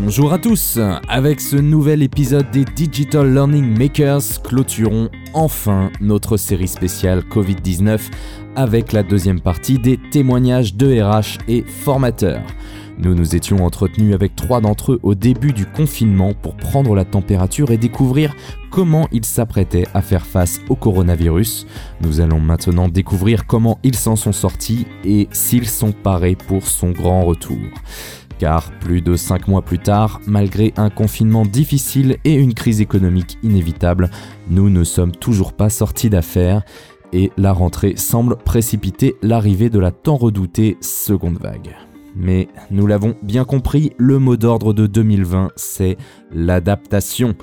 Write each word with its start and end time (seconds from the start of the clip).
Bonjour 0.00 0.32
à 0.32 0.38
tous 0.38 0.78
Avec 1.08 1.40
ce 1.40 1.56
nouvel 1.56 2.02
épisode 2.02 2.50
des 2.52 2.64
Digital 2.64 3.32
Learning 3.32 3.76
Makers, 3.76 4.42
clôturons 4.42 5.10
enfin 5.34 5.90
notre 6.00 6.36
série 6.36 6.68
spéciale 6.68 7.24
Covid-19 7.28 7.98
avec 8.54 8.92
la 8.92 9.02
deuxième 9.02 9.40
partie 9.40 9.78
des 9.78 9.98
témoignages 10.10 10.74
de 10.74 11.02
RH 11.02 11.38
et 11.48 11.62
formateurs. 11.62 12.42
Nous 12.98 13.14
nous 13.14 13.36
étions 13.36 13.64
entretenus 13.64 14.14
avec 14.14 14.34
trois 14.34 14.60
d'entre 14.60 14.92
eux 14.92 15.00
au 15.02 15.14
début 15.14 15.52
du 15.52 15.66
confinement 15.66 16.32
pour 16.32 16.56
prendre 16.56 16.94
la 16.94 17.04
température 17.04 17.70
et 17.70 17.76
découvrir 17.76 18.34
comment 18.70 19.08
ils 19.12 19.26
s'apprêtaient 19.26 19.86
à 19.94 20.02
faire 20.02 20.26
face 20.26 20.60
au 20.68 20.76
coronavirus. 20.76 21.66
Nous 22.02 22.20
allons 22.20 22.40
maintenant 22.40 22.88
découvrir 22.88 23.46
comment 23.46 23.78
ils 23.82 23.96
s'en 23.96 24.16
sont 24.16 24.32
sortis 24.32 24.86
et 25.04 25.28
s'ils 25.32 25.68
sont 25.68 25.92
parés 25.92 26.36
pour 26.36 26.66
son 26.66 26.90
grand 26.90 27.24
retour. 27.24 27.58
Car 28.38 28.70
plus 28.78 29.02
de 29.02 29.16
5 29.16 29.48
mois 29.48 29.62
plus 29.62 29.80
tard, 29.80 30.20
malgré 30.26 30.72
un 30.76 30.90
confinement 30.90 31.44
difficile 31.44 32.18
et 32.24 32.34
une 32.34 32.54
crise 32.54 32.80
économique 32.80 33.36
inévitable, 33.42 34.10
nous 34.48 34.70
ne 34.70 34.84
sommes 34.84 35.12
toujours 35.12 35.52
pas 35.52 35.70
sortis 35.70 36.08
d'affaires 36.08 36.62
et 37.12 37.32
la 37.36 37.52
rentrée 37.52 37.94
semble 37.96 38.36
précipiter 38.36 39.16
l'arrivée 39.22 39.70
de 39.70 39.78
la 39.78 39.90
tant 39.90 40.16
redoutée 40.16 40.76
seconde 40.80 41.38
vague. 41.38 41.74
Mais 42.14 42.48
nous 42.70 42.86
l'avons 42.86 43.16
bien 43.22 43.44
compris, 43.44 43.92
le 43.96 44.18
mot 44.18 44.36
d'ordre 44.36 44.72
de 44.72 44.86
2020, 44.86 45.50
c'est 45.56 45.96
l'adaptation. 46.32 47.34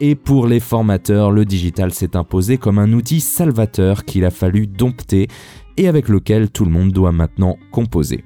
Et 0.00 0.14
pour 0.16 0.46
les 0.46 0.60
formateurs, 0.60 1.30
le 1.30 1.44
digital 1.44 1.92
s'est 1.92 2.16
imposé 2.16 2.58
comme 2.58 2.78
un 2.78 2.92
outil 2.92 3.20
salvateur 3.20 4.04
qu'il 4.04 4.24
a 4.24 4.30
fallu 4.30 4.66
dompter 4.66 5.28
et 5.76 5.88
avec 5.88 6.08
lequel 6.08 6.50
tout 6.50 6.64
le 6.64 6.70
monde 6.70 6.90
doit 6.90 7.12
maintenant 7.12 7.56
composer. 7.70 8.24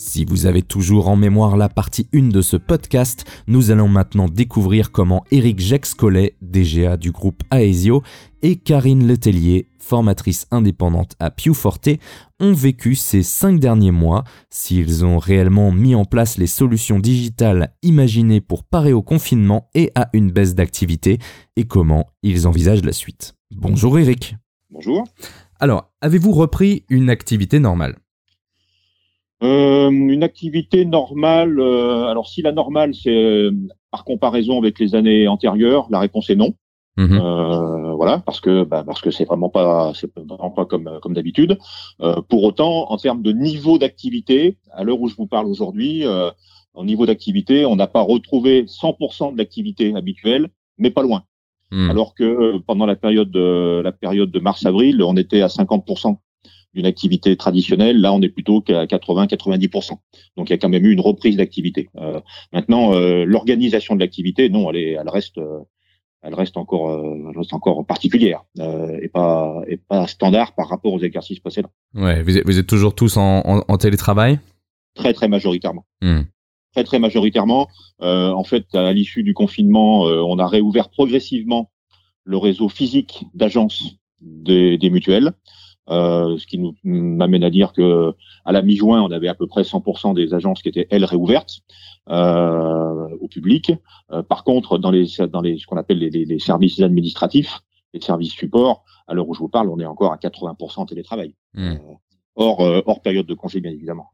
Si 0.00 0.24
vous 0.24 0.46
avez 0.46 0.62
toujours 0.62 1.08
en 1.08 1.16
mémoire 1.16 1.56
la 1.56 1.68
partie 1.68 2.08
1 2.14 2.28
de 2.28 2.40
ce 2.40 2.56
podcast, 2.56 3.24
nous 3.48 3.72
allons 3.72 3.88
maintenant 3.88 4.28
découvrir 4.28 4.92
comment 4.92 5.24
Eric 5.32 5.58
Jex-Collet, 5.58 6.36
DGA 6.40 6.96
du 6.96 7.10
groupe 7.10 7.42
Aesio, 7.50 8.04
et 8.42 8.54
Karine 8.54 9.08
Letellier, 9.08 9.68
formatrice 9.80 10.46
indépendante 10.52 11.16
à 11.18 11.32
Piuforte, 11.32 11.90
ont 12.38 12.52
vécu 12.52 12.94
ces 12.94 13.24
5 13.24 13.58
derniers 13.58 13.90
mois, 13.90 14.22
s'ils 14.50 15.04
ont 15.04 15.18
réellement 15.18 15.72
mis 15.72 15.96
en 15.96 16.04
place 16.04 16.38
les 16.38 16.46
solutions 16.46 17.00
digitales 17.00 17.74
imaginées 17.82 18.40
pour 18.40 18.62
parer 18.62 18.92
au 18.92 19.02
confinement 19.02 19.68
et 19.74 19.90
à 19.96 20.10
une 20.12 20.30
baisse 20.30 20.54
d'activité, 20.54 21.18
et 21.56 21.64
comment 21.64 22.06
ils 22.22 22.46
envisagent 22.46 22.84
la 22.84 22.92
suite. 22.92 23.34
Bonjour 23.50 23.98
Eric. 23.98 24.36
Bonjour. 24.70 25.08
Alors, 25.58 25.90
avez-vous 26.00 26.30
repris 26.30 26.84
une 26.88 27.10
activité 27.10 27.58
normale? 27.58 27.96
Euh, 29.42 29.90
une 29.90 30.24
activité 30.24 30.84
normale, 30.84 31.60
euh, 31.60 32.06
alors 32.06 32.28
si 32.28 32.42
la 32.42 32.50
normale 32.50 32.92
c'est 32.94 33.14
euh, 33.14 33.52
par 33.92 34.04
comparaison 34.04 34.58
avec 34.58 34.78
les 34.80 34.96
années 34.96 35.28
antérieures, 35.28 35.86
la 35.90 36.00
réponse 36.00 36.28
est 36.30 36.36
non. 36.36 36.54
Mhm. 36.96 37.20
Euh, 37.22 37.92
voilà, 37.92 38.18
parce 38.18 38.40
que 38.40 38.64
bah, 38.64 38.82
parce 38.84 39.00
que 39.00 39.12
c'est 39.12 39.24
vraiment 39.24 39.48
pas 39.48 39.92
c'est 39.94 40.10
vraiment 40.16 40.50
pas 40.50 40.64
comme 40.64 40.98
comme 41.00 41.14
d'habitude. 41.14 41.56
pour 42.28 42.42
autant, 42.42 42.90
en 42.90 42.96
termes 42.96 43.22
de 43.22 43.30
niveau 43.30 43.78
d'activité, 43.78 44.56
à 44.72 44.82
l'heure 44.82 45.00
où 45.00 45.08
je 45.08 45.14
vous 45.14 45.28
parle 45.28 45.46
aujourd'hui, 45.46 46.04
au 46.74 46.84
niveau 46.84 47.06
d'activité, 47.06 47.64
on 47.66 47.76
n'a 47.76 47.86
pas 47.86 48.02
retrouvé 48.02 48.64
100% 48.64 49.32
de 49.32 49.38
l'activité 49.38 49.94
habituelle, 49.94 50.48
mais 50.76 50.90
pas 50.90 51.02
loin. 51.02 51.22
Mhm. 51.70 51.90
Alors 51.90 52.14
que 52.14 52.58
pendant 52.66 52.86
la 52.86 52.96
période 52.96 53.30
de 53.30 53.80
la 53.84 53.92
période 53.92 54.32
de 54.32 54.40
mars-avril, 54.40 55.00
on 55.02 55.16
était 55.16 55.42
à 55.42 55.48
50% 55.48 56.18
d'une 56.74 56.86
activité 56.86 57.36
traditionnelle. 57.36 58.00
Là, 58.00 58.12
on 58.12 58.20
est 58.20 58.28
plutôt 58.28 58.60
qu'à 58.60 58.84
80-90%. 58.84 59.92
Donc, 60.36 60.48
il 60.48 60.50
y 60.50 60.52
a 60.52 60.58
quand 60.58 60.68
même 60.68 60.84
eu 60.84 60.92
une 60.92 61.00
reprise 61.00 61.36
d'activité. 61.36 61.88
Euh, 61.96 62.20
maintenant, 62.52 62.94
euh, 62.94 63.24
l'organisation 63.24 63.94
de 63.94 64.00
l'activité, 64.00 64.48
non, 64.48 64.70
elle, 64.70 64.76
est, 64.76 64.92
elle 64.92 65.08
reste, 65.08 65.38
euh, 65.38 65.60
elle 66.22 66.34
reste 66.34 66.56
encore, 66.56 66.90
elle 66.90 67.38
reste 67.38 67.52
encore 67.52 67.86
particulière 67.86 68.42
et 68.58 69.08
pas 69.08 69.62
et 69.68 69.76
pas 69.76 70.08
standard 70.08 70.52
par 70.56 70.68
rapport 70.68 70.92
aux 70.92 70.98
exercices 70.98 71.38
précédents. 71.38 71.70
Ouais, 71.94 72.22
vous 72.22 72.36
êtes, 72.36 72.44
vous 72.44 72.58
êtes 72.58 72.66
toujours 72.66 72.94
tous 72.94 73.16
en, 73.16 73.42
en, 73.44 73.76
télétravail? 73.78 74.40
Très 74.94 75.12
très 75.12 75.28
majoritairement. 75.28 75.86
Hmm. 76.02 76.22
Très 76.74 76.82
très 76.82 76.98
majoritairement. 76.98 77.68
en 78.00 78.42
fait, 78.42 78.74
à 78.74 78.92
l'issue 78.92 79.22
du 79.22 79.32
confinement, 79.32 80.00
on 80.02 80.40
a 80.40 80.48
réouvert 80.48 80.90
progressivement 80.90 81.70
le 82.24 82.36
réseau 82.36 82.68
physique 82.68 83.24
d'agences 83.32 83.84
des, 84.20 84.76
des 84.76 84.90
mutuelles. 84.90 85.32
Euh, 85.90 86.36
ce 86.38 86.46
qui 86.46 86.58
nous 86.58 86.74
m'amène 86.84 87.44
à 87.44 87.50
dire 87.50 87.72
que 87.72 88.14
à 88.44 88.52
la 88.52 88.62
mi-juin, 88.62 89.00
on 89.02 89.10
avait 89.10 89.28
à 89.28 89.34
peu 89.34 89.46
près 89.46 89.62
100% 89.62 90.14
des 90.14 90.34
agences 90.34 90.62
qui 90.62 90.68
étaient 90.68 90.86
elles 90.90 91.04
réouvertes 91.04 91.60
euh, 92.10 93.08
au 93.20 93.28
public. 93.28 93.72
Euh, 94.12 94.22
par 94.22 94.44
contre, 94.44 94.78
dans 94.78 94.90
les 94.90 95.06
dans 95.30 95.40
les 95.40 95.58
ce 95.58 95.66
qu'on 95.66 95.76
appelle 95.76 95.98
les, 95.98 96.10
les, 96.10 96.38
services 96.38 96.80
administratifs, 96.80 97.60
les 97.94 98.00
services 98.00 98.32
support, 98.32 98.84
à 99.06 99.14
l'heure 99.14 99.28
où 99.28 99.34
je 99.34 99.38
vous 99.38 99.48
parle, 99.48 99.70
on 99.70 99.78
est 99.78 99.86
encore 99.86 100.12
à 100.12 100.16
80% 100.16 100.86
télétravail. 100.86 101.34
Mmh. 101.54 101.76
hors 102.36 102.60
hors 102.86 103.00
période 103.00 103.26
de 103.26 103.34
congé, 103.34 103.60
bien 103.60 103.72
évidemment. 103.72 104.10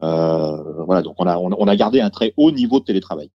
voilà, 0.00 1.02
donc 1.02 1.16
on 1.18 1.26
a 1.26 1.36
on 1.36 1.68
a 1.68 1.76
gardé 1.76 2.00
un 2.00 2.10
très 2.10 2.32
haut 2.36 2.52
niveau 2.52 2.78
de 2.78 2.84
télétravail. 2.84 3.30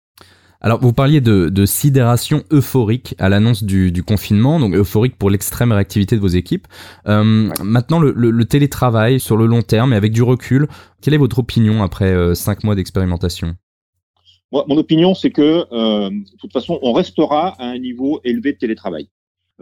Alors, 0.62 0.78
vous 0.80 0.92
parliez 0.92 1.22
de, 1.22 1.64
sidération 1.64 2.42
euphorique 2.52 3.14
à 3.18 3.30
l'annonce 3.30 3.62
du, 3.64 4.02
confinement, 4.02 4.60
donc 4.60 4.74
euphorique 4.74 5.16
pour 5.16 5.30
l'extrême 5.30 5.72
réactivité 5.72 6.16
de 6.16 6.20
vos 6.20 6.28
équipes. 6.28 6.66
Euh, 7.08 7.50
maintenant, 7.62 7.98
le, 7.98 8.44
télétravail 8.44 9.20
sur 9.20 9.36
le 9.36 9.46
long 9.46 9.62
terme 9.62 9.94
et 9.94 9.96
avec 9.96 10.12
du 10.12 10.22
recul, 10.22 10.68
quelle 11.00 11.14
est 11.14 11.18
votre 11.18 11.38
opinion 11.38 11.82
après 11.82 12.12
euh, 12.12 12.34
cinq 12.34 12.64
mois 12.64 12.74
d'expérimentation? 12.74 13.54
Mon 14.52 14.76
opinion, 14.76 15.14
c'est 15.14 15.30
que, 15.30 15.64
euh, 15.72 16.10
de 16.10 16.36
toute 16.38 16.52
façon, 16.52 16.78
on 16.82 16.92
restera 16.92 17.54
à 17.60 17.66
un 17.66 17.78
niveau 17.78 18.20
élevé 18.24 18.52
de 18.52 18.58
télétravail. 18.58 19.08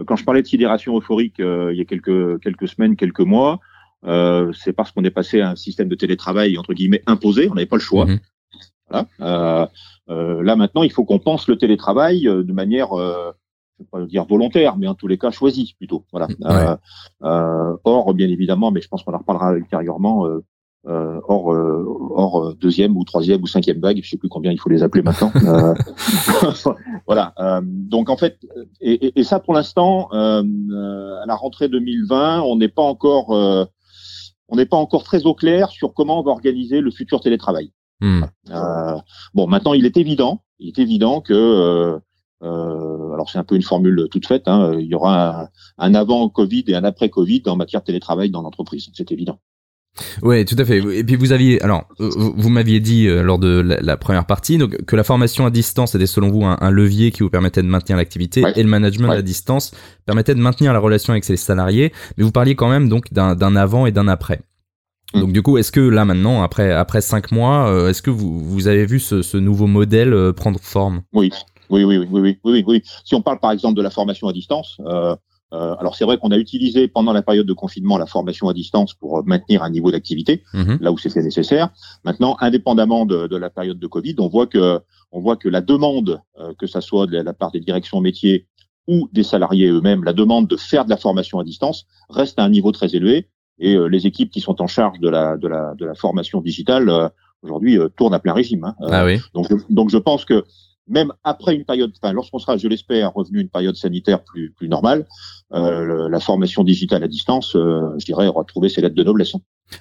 Quand 0.07 0.17
je 0.17 0.25
parlais 0.25 0.43
de 0.43 0.47
sidération 0.47 0.97
euphorique 0.97 1.37
il 1.39 1.77
y 1.77 1.81
a 1.81 1.85
quelques, 1.85 2.41
quelques 2.41 2.69
semaines, 2.69 2.97
quelques 2.97 3.21
mois, 3.21 3.61
c'est 4.05 4.73
parce 4.73 4.93
qu'on 4.93 5.05
est 5.05 5.11
passé 5.11 5.41
à 5.41 5.51
un 5.51 5.57
système 5.57 5.89
de 5.89 5.95
télétravail 5.95 6.57
entre 6.57 6.73
guillemets 6.73 7.03
imposé, 7.07 7.49
on 7.51 7.55
n'avait 7.55 7.67
pas 7.67 7.77
le 7.77 7.83
choix. 7.83 8.07
Mmh 8.07 8.19
voilà. 8.91 9.69
Euh, 10.11 10.43
là 10.43 10.57
maintenant, 10.57 10.83
il 10.83 10.93
faut 10.93 11.05
qu'on 11.05 11.19
pense 11.19 11.49
le 11.49 11.57
télétravail 11.57 12.27
euh, 12.27 12.43
de 12.43 12.53
manière, 12.53 12.99
euh, 12.99 13.33
je 13.79 13.85
vais 13.85 13.89
pas 13.91 14.07
dire 14.07 14.25
volontaire, 14.25 14.77
mais 14.77 14.89
en 14.89 14.95
tous 14.95 15.07
les 15.07 15.19
cas 15.19 15.31
choisie 15.31 15.75
plutôt. 15.79 16.05
Voilà. 16.13 16.79
or, 17.21 18.15
bien 18.15 18.29
évidemment, 18.29 18.71
mais 18.71 18.81
je 18.81 18.89
pense 18.89 19.03
qu'on 19.03 19.15
en 19.15 19.19
reparlera 19.19 19.55
ultérieurement. 19.55 20.27
Euh, 20.87 21.21
hors, 21.27 21.49
hors 21.49 22.55
deuxième 22.55 22.97
ou 22.97 23.05
troisième 23.05 23.43
ou 23.43 23.47
cinquième 23.47 23.81
vague, 23.81 24.01
je 24.03 24.09
sais 24.09 24.17
plus 24.17 24.29
combien 24.29 24.53
il 24.53 24.59
faut 24.59 24.71
les 24.71 24.83
appeler 24.83 25.03
maintenant. 25.03 25.31
voilà. 27.07 27.35
donc 27.63 28.09
en 28.09 28.17
fait, 28.17 28.39
et, 28.81 29.13
et 29.19 29.25
ça 29.25 29.39
pour 29.39 29.53
l'instant, 29.55 30.09
à 30.11 30.43
la 31.27 31.35
rentrée 31.35 31.69
2020, 31.69 32.43
on 32.43 32.57
n'est 32.57 32.69
pas 32.69 32.83
encore, 32.83 33.31
on 33.31 34.57
n'est 34.57 34.67
pas 34.67 34.79
encore 34.79 35.03
très 35.03 35.27
au 35.27 35.35
clair 35.35 35.69
sur 35.69 35.93
comment 35.93 36.21
on 36.21 36.23
va 36.23 36.31
organiser 36.31 36.81
le 36.81 36.91
futur 36.91 37.21
télétravail. 37.21 37.73
Hmm. 38.01 38.23
Euh, 38.51 38.97
bon, 39.35 39.47
maintenant, 39.47 39.75
il 39.75 39.85
est 39.85 39.97
évident, 39.97 40.43
il 40.59 40.69
est 40.69 40.79
évident 40.79 41.21
que, 41.21 41.33
euh, 41.33 41.99
euh, 42.43 43.13
alors 43.13 43.29
c'est 43.31 43.39
un 43.39 43.45
peu 43.45 43.57
une 43.57 43.63
formule 43.63 44.09
toute 44.11 44.27
faite, 44.27 44.47
hein, 44.47 44.73
il 44.79 44.87
y 44.87 44.95
aura 44.95 45.49
un, 45.79 45.95
avant 45.95 46.29
Covid 46.29 46.65
et 46.69 46.77
un 46.77 46.85
après 46.85 47.09
Covid 47.09 47.43
en 47.47 47.57
matière 47.57 47.81
de 47.81 47.87
télétravail 47.87 48.31
dans 48.31 48.43
l'entreprise, 48.43 48.89
c'est 48.95 49.11
évident. 49.11 49.41
Oui, 50.23 50.45
tout 50.45 50.55
à 50.59 50.65
fait. 50.65 50.79
Et 50.79 51.03
puis 51.03 51.17
vous 51.17 51.33
aviez, 51.33 51.61
alors, 51.61 51.89
vous 51.99 52.51
m'aviez 52.51 52.79
dit 52.79 53.09
lors 53.09 53.41
de 53.41 53.59
la, 53.59 53.97
première 53.97 54.27
partie 54.27 54.57
donc, 54.57 54.85
que 54.85 54.95
la 54.95 55.03
formation 55.03 55.45
à 55.45 55.51
distance 55.51 55.97
était 55.97 56.07
selon 56.07 56.29
vous 56.31 56.45
un, 56.45 56.71
levier 56.71 57.11
qui 57.11 57.25
vous 57.25 57.31
permettait 57.31 57.63
de 57.63 57.67
maintenir 57.67 57.97
l'activité 57.97 58.45
et 58.55 58.63
le 58.63 58.69
management 58.69 59.11
à 59.11 59.23
distance 59.23 59.73
permettait 60.07 60.37
de 60.37 60.41
maintenir 60.41 60.73
la 60.73 60.79
relation 60.79 61.15
avec 61.15 61.25
ses 61.25 61.37
salariés. 61.37 61.93
Mais 62.17 62.23
vous 62.23 62.31
parliez 62.31 62.55
quand 62.55 62.69
même 62.69 62.89
donc 62.89 63.13
d'un 63.13 63.57
avant 63.57 63.87
et 63.87 63.91
d'un 63.91 64.07
après. 64.07 64.41
Mm. 65.15 65.21
Donc 65.21 65.33
du 65.33 65.43
coup, 65.43 65.59
est-ce 65.59 65.73
que 65.73 65.81
là 65.81 66.05
maintenant, 66.05 66.43
après 66.43 66.73
après 66.73 67.01
cinq 67.01 67.33
mois, 67.33 67.69
euh, 67.69 67.89
est-ce 67.89 68.03
que 68.03 68.11
vous, 68.11 68.39
vous 68.39 68.69
avez 68.69 68.87
vu 68.87 69.01
ce, 69.01 69.23
ce 69.23 69.37
nouveau 69.37 69.67
modèle 69.67 70.13
euh, 70.13 70.33
prendre 70.33 70.61
forme? 70.61 71.03
Oui. 71.13 71.31
oui. 71.33 71.39
Oui, 71.71 71.85
oui, 71.85 71.99
oui, 72.11 72.39
oui, 72.45 72.65
oui, 72.67 72.83
Si 73.05 73.15
on 73.15 73.21
parle 73.21 73.41
par 73.41 73.53
exemple 73.53 73.77
de 73.77 73.83
la 73.83 73.91
formation 73.91 74.27
à 74.27 74.33
distance, 74.33 74.79
euh, 74.87 75.15
alors 75.51 75.97
c'est 75.97 76.07
vrai 76.07 76.17
qu'on 76.17 76.31
a 76.31 76.39
utilisé 76.39 76.89
pendant 76.89 77.13
la 77.13 77.21
période 77.21 77.47
de 77.47 77.53
confinement 77.53 77.99
la 77.99 78.07
formation 78.07 78.49
à 78.49 78.55
distance 78.55 78.95
pour 78.95 79.23
maintenir 79.27 79.63
un 79.63 79.69
niveau 79.69 79.91
d'activité 79.91 80.45
mm-hmm. 80.55 80.79
là 80.81 80.93
où 80.93 80.97
c'était 80.97 81.23
nécessaire. 81.23 81.69
Maintenant, 82.05 82.39
indépendamment 82.41 83.05
de, 83.05 83.27
de, 83.27 83.37
la 83.37 83.51
période 83.51 83.79
de 83.79 83.87
Covid, 83.87 84.15
on 84.19 84.29
voit 84.29 84.47
que 84.47 84.81
on 85.13 85.21
voit 85.21 85.37
que 85.37 85.51
la 85.51 85.61
demande, 85.61 86.23
que 86.59 86.67
ça 86.67 86.81
soit 86.81 87.07
de 87.07 87.19
la 87.19 87.35
part 87.35 87.51
des 87.51 87.61
directions 87.61 88.01
métiers 88.01 88.47
ou 88.87 89.11
des 89.13 89.23
salariés 89.23 89.69
eux-mêmes, 89.69 90.05
la 90.05 90.15
demande 90.15 90.49
de 90.49 90.57
faire 90.57 90.87
de 90.87 90.91
la 90.91 90.97
formation 90.97 91.39
à 91.39 91.45
distance 91.45 91.85
reste 92.09 92.39
à 92.39 92.45
un 92.45 92.49
niveau 92.49 92.73
très 92.73 92.95
élevé 92.97 93.29
et 93.59 93.75
euh, 93.75 93.87
les 93.87 94.07
équipes 94.07 94.31
qui 94.31 94.41
sont 94.41 94.61
en 94.63 94.67
charge 94.67 94.99
de 95.01 95.09
la, 95.09 95.37
de 95.37 95.49
la, 95.49 95.75
de 95.75 95.85
la 95.85 95.95
formation 95.95 96.41
digitale, 96.41 96.89
euh, 96.89 97.09
aujourd'hui, 97.43 97.79
euh, 97.79 97.89
tournent 97.89 98.15
à 98.15 98.19
plein 98.19 98.33
régime. 98.33 98.65
Hein. 98.65 98.75
Ah 98.91 99.05
oui. 99.05 99.21
donc, 99.35 99.49
donc, 99.71 99.91
je 99.91 99.99
pense 99.99 100.25
que 100.25 100.45
même 100.89 101.13
après 101.25 101.55
une 101.55 101.65
période, 101.65 101.93
enfin, 102.03 102.13
lorsqu'on 102.13 102.39
sera, 102.39 102.57
je 102.57 102.67
l'espère, 102.67 103.13
revenu 103.13 103.41
une 103.41 103.49
période 103.49 103.77
sanitaire 103.77 104.25
plus, 104.25 104.53
plus 104.57 104.69
normale, 104.69 105.07
euh, 105.53 106.09
la 106.09 106.21
formation 106.21 106.65
digitale 106.65 107.05
à 107.05 107.09
distance, 107.09 107.55
euh, 107.57 107.95
je 107.99 108.05
dirais, 108.05 108.27
aura 108.27 108.45
trouvé 108.45 108.69
ses 108.69 108.81
lettres 108.81 108.95
de 108.95 109.05
noblesse. 109.05 109.35
Hein. 109.35 109.41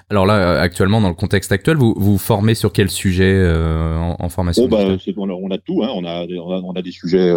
Alors 0.09 0.25
là, 0.25 0.59
actuellement, 0.59 0.99
dans 0.99 1.07
le 1.07 1.15
contexte 1.15 1.51
actuel, 1.51 1.77
vous 1.77 1.93
vous 1.97 2.17
formez 2.17 2.55
sur 2.55 2.73
quel 2.73 2.89
sujet 2.89 3.33
euh, 3.33 3.97
en, 3.97 4.29
formation 4.29 4.63
oh, 4.65 4.67
bah, 4.67 4.79
on, 5.17 5.29
a, 5.29 5.33
on, 5.33 5.49
a, 5.49 5.57
tout, 5.57 5.81
hein. 5.81 5.89
on, 5.93 6.03
a, 6.05 6.25
on, 6.25 6.73
a, 6.73 6.81
des 6.81 6.91
sujets 6.91 7.33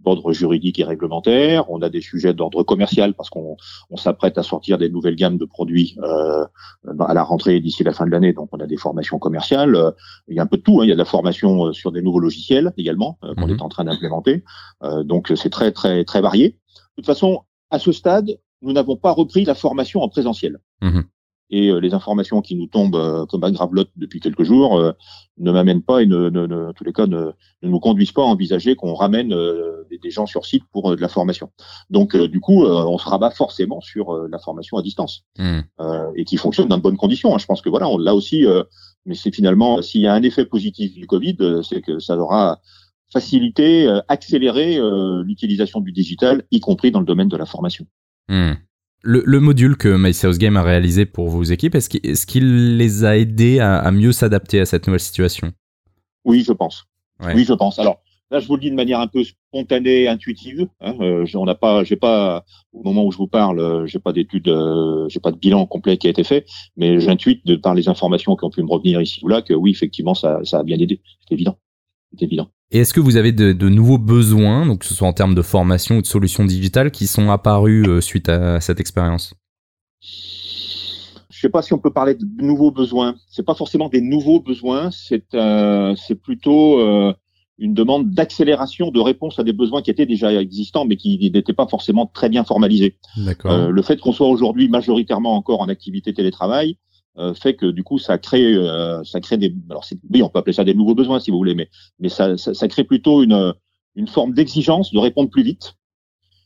d'ordre 0.00 0.32
juridique 0.32 0.78
et 0.78 0.84
réglementaire, 0.84 1.70
on 1.70 1.82
a 1.82 1.88
des 1.88 2.00
sujets 2.00 2.32
d'ordre 2.32 2.62
commercial 2.62 3.14
parce 3.14 3.30
qu'on 3.30 3.56
on, 3.90 3.96
s'apprête 3.96 4.38
à 4.38 4.42
sortir 4.42 4.78
des 4.78 4.88
nouvelles 4.88 5.16
gammes 5.16 5.38
de 5.38 5.44
produits 5.44 5.96
euh, 6.02 6.44
à 7.00 7.14
la 7.14 7.22
rentrée 7.22 7.60
d'ici 7.60 7.82
la 7.82 7.92
fin 7.92 8.06
de 8.06 8.10
l'année, 8.10 8.32
donc 8.32 8.48
on 8.52 8.60
a 8.60 8.66
des 8.66 8.76
formations 8.76 9.18
commerciales, 9.18 9.76
il 10.28 10.36
y 10.36 10.40
a 10.40 10.42
un 10.42 10.46
peu 10.46 10.56
de 10.56 10.62
tout, 10.62 10.80
hein. 10.80 10.84
il 10.84 10.88
y 10.88 10.92
a 10.92 10.94
de 10.94 10.98
la 10.98 11.04
formation 11.04 11.72
sur 11.72 11.92
des 11.92 12.02
nouveaux 12.02 12.20
logiciels 12.20 12.72
également 12.76 13.18
qu'on 13.20 13.46
mhm. 13.46 13.54
est 13.54 13.62
en 13.62 13.68
train 13.68 13.84
d'implémenter, 13.84 14.44
donc 15.04 15.32
c'est 15.34 15.50
très 15.50 15.72
très 15.72 16.04
très 16.04 16.20
varié. 16.20 16.50
De 16.50 17.02
toute 17.02 17.06
façon, 17.06 17.42
à 17.70 17.78
ce 17.78 17.92
stade, 17.92 18.38
nous 18.62 18.72
n'avons 18.72 18.96
pas 18.96 19.12
repris 19.12 19.44
la 19.44 19.54
formation 19.54 20.00
en 20.02 20.08
présentiel. 20.08 20.58
Mhm. 20.82 21.04
Et 21.50 21.68
euh, 21.68 21.78
les 21.78 21.94
informations 21.94 22.42
qui 22.42 22.54
nous 22.56 22.66
tombent 22.66 22.96
euh, 22.96 23.26
comme 23.26 23.44
un 23.44 23.52
gravelotte 23.52 23.90
depuis 23.96 24.20
quelques 24.20 24.42
jours 24.42 24.78
euh, 24.78 24.92
ne 25.38 25.50
m'amènent 25.50 25.82
pas 25.82 26.02
et 26.02 26.06
ne, 26.06 26.28
ne, 26.28 26.68
en 26.68 26.72
tous 26.72 26.84
les 26.84 26.92
cas 26.92 27.06
ne, 27.06 27.32
ne 27.62 27.68
nous 27.68 27.80
conduisent 27.80 28.12
pas 28.12 28.22
à 28.22 28.26
envisager 28.26 28.76
qu'on 28.76 28.94
ramène 28.94 29.28
des, 29.28 30.10
gens 30.10 30.26
sur 30.26 30.46
site 30.46 30.64
pour 30.72 30.94
de 30.96 31.00
la 31.00 31.08
formation. 31.08 31.50
Donc 31.90 32.16
du 32.16 32.40
coup, 32.40 32.64
on 32.64 32.98
se 32.98 33.08
rabat 33.08 33.30
forcément 33.30 33.80
sur 33.80 34.26
la 34.28 34.38
formation 34.38 34.78
à 34.78 34.82
distance 34.82 35.24
mhm. 35.38 35.64
et 36.16 36.24
qui 36.24 36.38
fonctionne 36.38 36.68
dans 36.68 36.78
de 36.78 36.82
bonnes 36.82 36.96
conditions. 36.96 37.34
Hein. 37.34 37.38
Je 37.38 37.46
pense 37.46 37.60
que 37.60 37.68
voilà, 37.68 37.88
on 37.88 37.98
l'a 37.98 38.14
aussi, 38.14 38.46
mais 39.04 39.14
c'est 39.14 39.34
finalement 39.34 39.82
s'il 39.82 40.00
y 40.00 40.06
a 40.06 40.14
un 40.14 40.22
effet 40.22 40.46
positif 40.46 40.94
du 40.94 41.06
Covid, 41.06 41.36
c'est 41.62 41.82
que 41.82 41.98
ça 41.98 42.16
aura 42.16 42.58
faciliter, 43.12 43.88
accélérer 44.08 44.76
euh, 44.76 45.22
l'utilisation 45.24 45.80
du 45.80 45.92
digital, 45.92 46.44
y 46.50 46.60
compris 46.60 46.90
dans 46.90 47.00
le 47.00 47.06
domaine 47.06 47.28
de 47.28 47.36
la 47.36 47.46
formation. 47.46 47.86
Hmm. 48.28 48.54
Le, 49.02 49.40
module 49.40 49.76
que 49.76 49.88
MySales 49.88 50.38
Game 50.38 50.56
a 50.56 50.62
réalisé 50.62 51.06
pour 51.06 51.28
vos 51.28 51.44
équipes, 51.44 51.74
est-ce 51.74 52.26
qu'il 52.26 52.76
les 52.76 53.04
a 53.04 53.16
aidés 53.16 53.60
à, 53.60 53.90
mieux 53.90 54.12
s'adapter 54.12 54.60
à 54.60 54.66
cette 54.66 54.86
nouvelle 54.86 55.00
situation? 55.00 55.52
Oui, 56.24 56.42
je 56.42 56.52
pense. 56.52 56.84
Oui, 57.20 57.44
je 57.44 57.52
pense. 57.52 57.78
Alors 57.78 58.00
là, 58.30 58.40
je 58.40 58.48
vous 58.48 58.56
le 58.56 58.60
dis 58.60 58.70
de 58.70 58.76
manière 58.76 59.00
un 59.00 59.06
peu 59.06 59.22
spontanée, 59.24 60.08
intuitive. 60.08 60.68
Hein, 60.80 60.94
euh, 61.00 61.24
on 61.34 61.44
n'a 61.44 61.54
pas, 61.54 61.84
j'ai 61.84 61.96
pas, 61.96 62.44
au 62.72 62.82
moment 62.82 63.04
où 63.04 63.12
je 63.12 63.18
vous 63.18 63.28
parle, 63.28 63.86
j'ai 63.86 64.00
pas 64.00 64.12
d'études, 64.12 64.52
j'ai 65.08 65.20
pas 65.20 65.30
de 65.30 65.38
bilan 65.38 65.64
complet 65.66 65.96
qui 65.96 66.08
a 66.08 66.10
été 66.10 66.24
fait, 66.24 66.44
mais 66.76 66.98
j'intuite 67.00 67.46
de 67.46 67.56
par 67.56 67.74
les 67.74 67.88
informations 67.88 68.36
qui 68.36 68.44
ont 68.44 68.50
pu 68.50 68.62
me 68.62 68.68
revenir 68.68 69.00
ici 69.00 69.20
ou 69.22 69.28
là 69.28 69.42
que 69.42 69.54
oui, 69.54 69.70
effectivement, 69.70 70.14
ça, 70.14 70.40
ça 70.44 70.58
a 70.58 70.62
bien 70.64 70.78
aidé. 70.78 71.00
C'est 71.20 71.34
évident. 71.34 71.56
C'est 72.12 72.24
évident. 72.24 72.50
Et 72.70 72.80
est-ce 72.80 72.92
que 72.92 73.00
vous 73.00 73.16
avez 73.16 73.32
de, 73.32 73.68
nouveaux 73.68 73.96
besoins, 73.96 74.66
donc 74.66 74.80
que 74.80 74.86
ce 74.86 74.94
soit 74.94 75.08
en 75.08 75.14
termes 75.14 75.34
de 75.34 75.42
formation 75.42 75.96
ou 75.96 76.02
de 76.02 76.06
solutions 76.06 76.44
digitales, 76.44 76.90
qui 76.90 77.06
sont 77.06 77.30
apparus 77.30 77.86
euh, 77.88 78.00
suite 78.02 78.28
à 78.28 78.60
cette 78.60 78.78
expérience? 78.78 79.32
Je 80.02 81.36
ne 81.36 81.40
sais 81.40 81.48
pas 81.48 81.62
si 81.62 81.72
on 81.72 81.78
peut 81.78 81.92
parler 81.92 82.14
de 82.14 82.26
nouveaux 82.42 82.70
besoins. 82.70 83.14
C'est 83.30 83.44
pas 83.44 83.54
forcément 83.54 83.88
des 83.88 84.02
nouveaux 84.02 84.40
besoins, 84.40 84.90
c'est 84.90 85.34
euh, 85.34 85.94
plutôt 86.22 86.80
euh, 86.80 87.14
une 87.58 87.72
demande 87.72 88.10
d'accélération 88.10 88.90
de 88.90 89.00
réponse 89.00 89.38
à 89.38 89.44
des 89.44 89.54
besoins 89.54 89.80
qui 89.80 89.90
étaient 89.90 90.04
déjà 90.04 90.30
existants, 90.32 90.84
mais 90.84 90.96
qui 90.96 91.30
n'étaient 91.32 91.54
pas 91.54 91.68
forcément 91.68 92.04
très 92.06 92.28
bien 92.28 92.44
formalisés. 92.44 92.98
le 93.16 93.82
fait 93.82 93.98
qu'on 93.98 94.12
soit 94.12 94.28
aujourd'hui 94.28 94.68
majoritairement 94.68 95.36
encore 95.36 95.62
en 95.62 95.68
activité 95.68 96.12
télétravail, 96.12 96.76
euh, 97.18 97.34
fait 97.34 97.54
que 97.54 97.66
du 97.66 97.82
coup 97.82 97.98
ça 97.98 98.18
crée 98.18 98.54
euh, 98.54 99.02
ça 99.04 99.20
crée 99.20 99.36
des 99.36 99.54
alors 99.70 99.84
oui 100.12 100.22
on 100.22 100.28
peut 100.28 100.38
appeler 100.38 100.52
ça 100.52 100.64
des 100.64 100.74
nouveaux 100.74 100.94
besoins 100.94 101.20
si 101.20 101.30
vous 101.30 101.36
voulez 101.38 101.54
mais 101.54 101.68
mais 101.98 102.08
ça, 102.08 102.36
ça, 102.36 102.54
ça 102.54 102.68
crée 102.68 102.84
plutôt 102.84 103.22
une 103.22 103.54
une 103.94 104.08
forme 104.08 104.32
d'exigence 104.32 104.92
de 104.92 104.98
répondre 104.98 105.30
plus 105.30 105.42
vite 105.42 105.74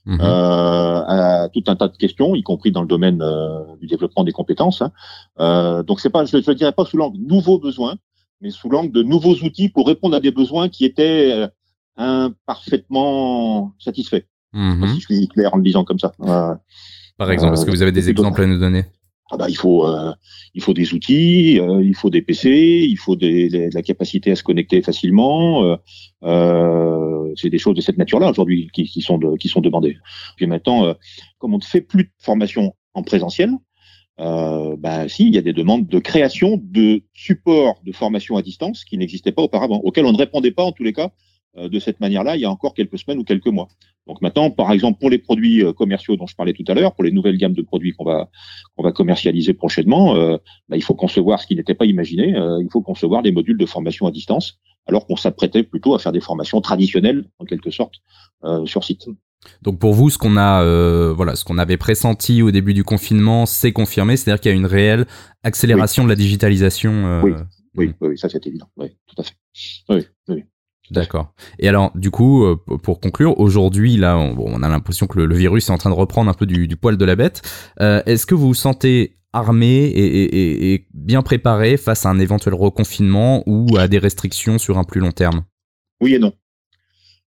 mmh 0.06 0.18
euh, 0.20 1.04
à 1.06 1.48
tout 1.52 1.62
un 1.68 1.76
tas 1.76 1.88
de 1.88 1.96
questions 1.96 2.34
y 2.34 2.42
compris 2.42 2.72
dans 2.72 2.82
le 2.82 2.88
domaine 2.88 3.22
euh, 3.22 3.76
du 3.80 3.86
développement 3.86 4.24
des 4.24 4.32
compétences 4.32 4.82
hein. 4.82 4.92
euh, 5.38 5.82
donc 5.82 6.00
c'est 6.00 6.10
pas 6.10 6.24
je 6.24 6.36
ne 6.38 6.54
dirais 6.54 6.72
pas 6.72 6.84
sous 6.84 6.96
l'angle 6.96 7.18
nouveaux 7.18 7.58
besoins 7.58 7.96
mais 8.40 8.50
sous 8.50 8.68
l'angle 8.68 8.92
de 8.92 9.02
nouveaux 9.02 9.34
outils 9.34 9.68
pour 9.68 9.86
répondre 9.86 10.16
à 10.16 10.20
des 10.20 10.32
besoins 10.32 10.68
qui 10.68 10.84
étaient 10.84 11.48
imparfaitement 11.96 13.74
satisfaits. 13.78 14.24
Mmh 14.52 14.86
si 14.88 15.00
je 15.00 15.06
suis 15.06 15.28
clair 15.28 15.54
en 15.54 15.56
le 15.56 15.62
disant 15.62 15.84
comme 15.84 15.98
ça. 15.98 16.12
Par 17.16 17.30
exemple 17.30 17.54
est-ce 17.54 17.64
que 17.64 17.70
vous 17.70 17.82
avez 17.82 17.92
des 17.92 18.10
exemples 18.10 18.42
à 18.42 18.46
nous 18.46 18.58
donner? 18.58 18.84
Ah 19.32 19.38
bah, 19.38 19.46
il 19.48 19.56
faut 19.56 19.86
euh, 19.86 20.12
il 20.54 20.62
faut 20.62 20.74
des 20.74 20.92
outils, 20.92 21.58
euh, 21.58 21.82
il 21.82 21.94
faut 21.94 22.10
des 22.10 22.20
PC, 22.20 22.86
il 22.88 22.96
faut 22.98 23.16
de 23.16 23.74
la 23.74 23.82
capacité 23.82 24.30
à 24.30 24.36
se 24.36 24.42
connecter 24.42 24.82
facilement. 24.82 25.78
Euh, 26.22 27.32
c'est 27.36 27.48
des 27.48 27.58
choses 27.58 27.74
de 27.74 27.80
cette 27.80 27.96
nature-là 27.96 28.28
aujourd'hui 28.28 28.68
qui, 28.74 29.00
sont 29.00 29.18
qui 29.40 29.48
sont 29.48 29.62
demandées. 29.62 29.96
Puis 30.36 30.46
maintenant, 30.46 30.94
comme 31.38 31.54
on 31.54 31.58
ne 31.58 31.62
fait 31.62 31.80
plus 31.80 32.04
de 32.04 32.10
formation 32.18 32.74
en 32.92 33.02
présentiel, 33.02 33.52
euh, 34.20 34.76
bah, 34.78 35.08
si, 35.08 35.26
il 35.26 35.34
y 35.34 35.38
a 35.38 35.42
des 35.42 35.54
demandes 35.54 35.86
de 35.86 35.98
création 35.98 36.60
de 36.62 37.02
supports 37.14 37.80
de 37.84 37.92
formation 37.92 38.36
à 38.36 38.42
distance 38.42 38.84
qui 38.84 38.98
n'existaient 38.98 39.32
pas 39.32 39.42
auparavant, 39.42 39.80
auxquels 39.82 40.04
on 40.04 40.12
ne 40.12 40.18
répondait 40.18 40.50
pas 40.50 40.64
en 40.64 40.72
tous 40.72 40.84
les 40.84 40.92
cas 40.92 41.10
de 41.56 41.78
cette 41.78 42.00
manière-là 42.00 42.36
il 42.36 42.40
y 42.40 42.44
a 42.44 42.50
encore 42.50 42.74
quelques 42.74 42.98
semaines 42.98 43.18
ou 43.18 43.24
quelques 43.24 43.46
mois. 43.48 43.68
Donc 44.06 44.20
maintenant, 44.20 44.50
par 44.50 44.72
exemple, 44.72 44.98
pour 44.98 45.10
les 45.10 45.18
produits 45.18 45.64
euh, 45.64 45.72
commerciaux 45.72 46.16
dont 46.16 46.26
je 46.26 46.34
parlais 46.34 46.52
tout 46.52 46.64
à 46.66 46.74
l'heure, 46.74 46.94
pour 46.94 47.04
les 47.04 47.12
nouvelles 47.12 47.38
gammes 47.38 47.52
de 47.52 47.62
produits 47.62 47.92
qu'on 47.92 48.04
va 48.04 48.30
qu'on 48.76 48.82
va 48.82 48.92
commercialiser 48.92 49.54
prochainement, 49.54 50.16
euh, 50.16 50.36
bah, 50.68 50.76
il 50.76 50.82
faut 50.82 50.94
concevoir 50.94 51.40
ce 51.40 51.46
qui 51.46 51.54
n'était 51.54 51.74
pas 51.74 51.84
imaginé. 51.84 52.34
Euh, 52.34 52.60
il 52.60 52.68
faut 52.70 52.82
concevoir 52.82 53.22
des 53.22 53.30
modules 53.30 53.58
de 53.58 53.66
formation 53.66 54.06
à 54.06 54.10
distance, 54.10 54.58
alors 54.86 55.06
qu'on 55.06 55.16
s'apprêtait 55.16 55.62
plutôt 55.62 55.94
à 55.94 55.98
faire 55.98 56.12
des 56.12 56.20
formations 56.20 56.60
traditionnelles, 56.60 57.24
en 57.38 57.44
quelque 57.44 57.70
sorte, 57.70 57.94
sur 58.64 58.82
site. 58.82 59.06
Donc 59.62 59.78
pour 59.78 59.92
vous, 59.92 60.10
ce 60.10 60.18
qu'on 60.18 60.36
a, 60.36 60.64
voilà, 61.12 61.36
ce 61.36 61.44
qu'on 61.44 61.58
avait 61.58 61.76
pressenti 61.76 62.42
au 62.42 62.50
début 62.50 62.74
du 62.74 62.82
confinement, 62.82 63.46
c'est 63.46 63.72
confirmé, 63.72 64.16
c'est-à-dire 64.16 64.40
qu'il 64.40 64.50
y 64.50 64.54
a 64.54 64.56
une 64.56 64.66
réelle 64.66 65.06
accélération 65.44 66.02
de 66.02 66.08
la 66.08 66.16
digitalisation. 66.16 67.20
Oui. 67.22 67.32
Oui, 67.74 67.94
oui, 68.00 68.18
ça 68.18 68.28
c'est 68.28 68.46
évident. 68.46 68.68
Oui, 68.76 68.88
tout 69.06 69.14
à 69.18 69.24
fait. 69.24 69.34
Oui, 69.88 70.06
oui. 70.28 70.44
D'accord. 70.92 71.32
Et 71.58 71.68
alors, 71.68 71.90
du 71.94 72.10
coup, 72.10 72.44
euh, 72.44 72.56
pour 72.82 73.00
conclure, 73.00 73.38
aujourd'hui, 73.40 73.96
là, 73.96 74.18
on, 74.18 74.62
a 74.62 74.68
l'impression 74.68 75.06
que 75.06 75.18
le, 75.18 75.34
virus 75.34 75.68
est 75.68 75.72
en 75.72 75.78
train 75.78 75.90
de 75.90 75.94
reprendre 75.94 76.30
un 76.30 76.34
peu 76.34 76.46
du, 76.46 76.76
poil 76.76 76.96
de 76.96 77.04
la 77.04 77.16
bête. 77.16 77.42
Euh, 77.80 78.02
est-ce 78.06 78.26
que 78.26 78.34
vous 78.34 78.48
vous 78.48 78.54
sentez 78.54 79.16
armé 79.32 79.90
et, 79.94 80.86
bien 80.92 81.22
préparé 81.22 81.78
face 81.78 82.04
à 82.04 82.10
un 82.10 82.18
éventuel 82.18 82.54
reconfinement 82.54 83.42
ou 83.46 83.76
à 83.78 83.88
des 83.88 83.98
restrictions 83.98 84.58
sur 84.58 84.78
un 84.78 84.84
plus 84.84 85.00
long 85.00 85.12
terme? 85.12 85.44
Oui 86.00 86.14
et 86.14 86.18
non. 86.18 86.34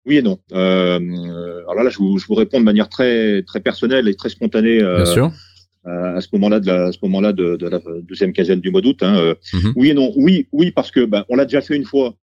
Oui 0.06 0.18
et 0.18 0.22
non. 0.22 0.40
Euh, 0.54 1.62
alors 1.70 1.84
là, 1.84 1.90
je 1.90 1.98
vous, 1.98 2.18
réponds 2.34 2.60
de 2.60 2.66
manière 2.66 2.88
très 2.88 3.44
très 3.44 3.60
personnelle 3.60 4.08
et 4.08 4.16
très 4.16 4.30
spontanée. 4.30 4.80
Bien 4.80 5.06
sûr. 5.06 5.32
à 5.84 6.22
ce 6.22 6.28
moment-là 6.34 6.62
de 6.62 6.68
la, 6.68 6.92
ce 6.94 7.00
moment-là 7.04 7.34
de, 7.34 7.58
la 7.68 7.82
deuxième 8.04 8.32
quinzaine 8.32 8.62
du 8.62 8.72
mois 8.72 8.82
d'août. 8.82 9.00
Hein, 9.02 9.34
mhm. 9.54 9.74
Oui 9.76 9.90
et 9.90 9.94
non. 9.94 10.14
Oui, 10.16 10.48
oui 10.54 10.72
parce 10.72 10.92
que 10.92 11.04
ben, 11.04 11.26
on 11.28 11.36
l'a 11.36 11.44
déjà 11.44 11.60
fait 11.60 11.76
une 11.76 11.86
fois 11.86 12.16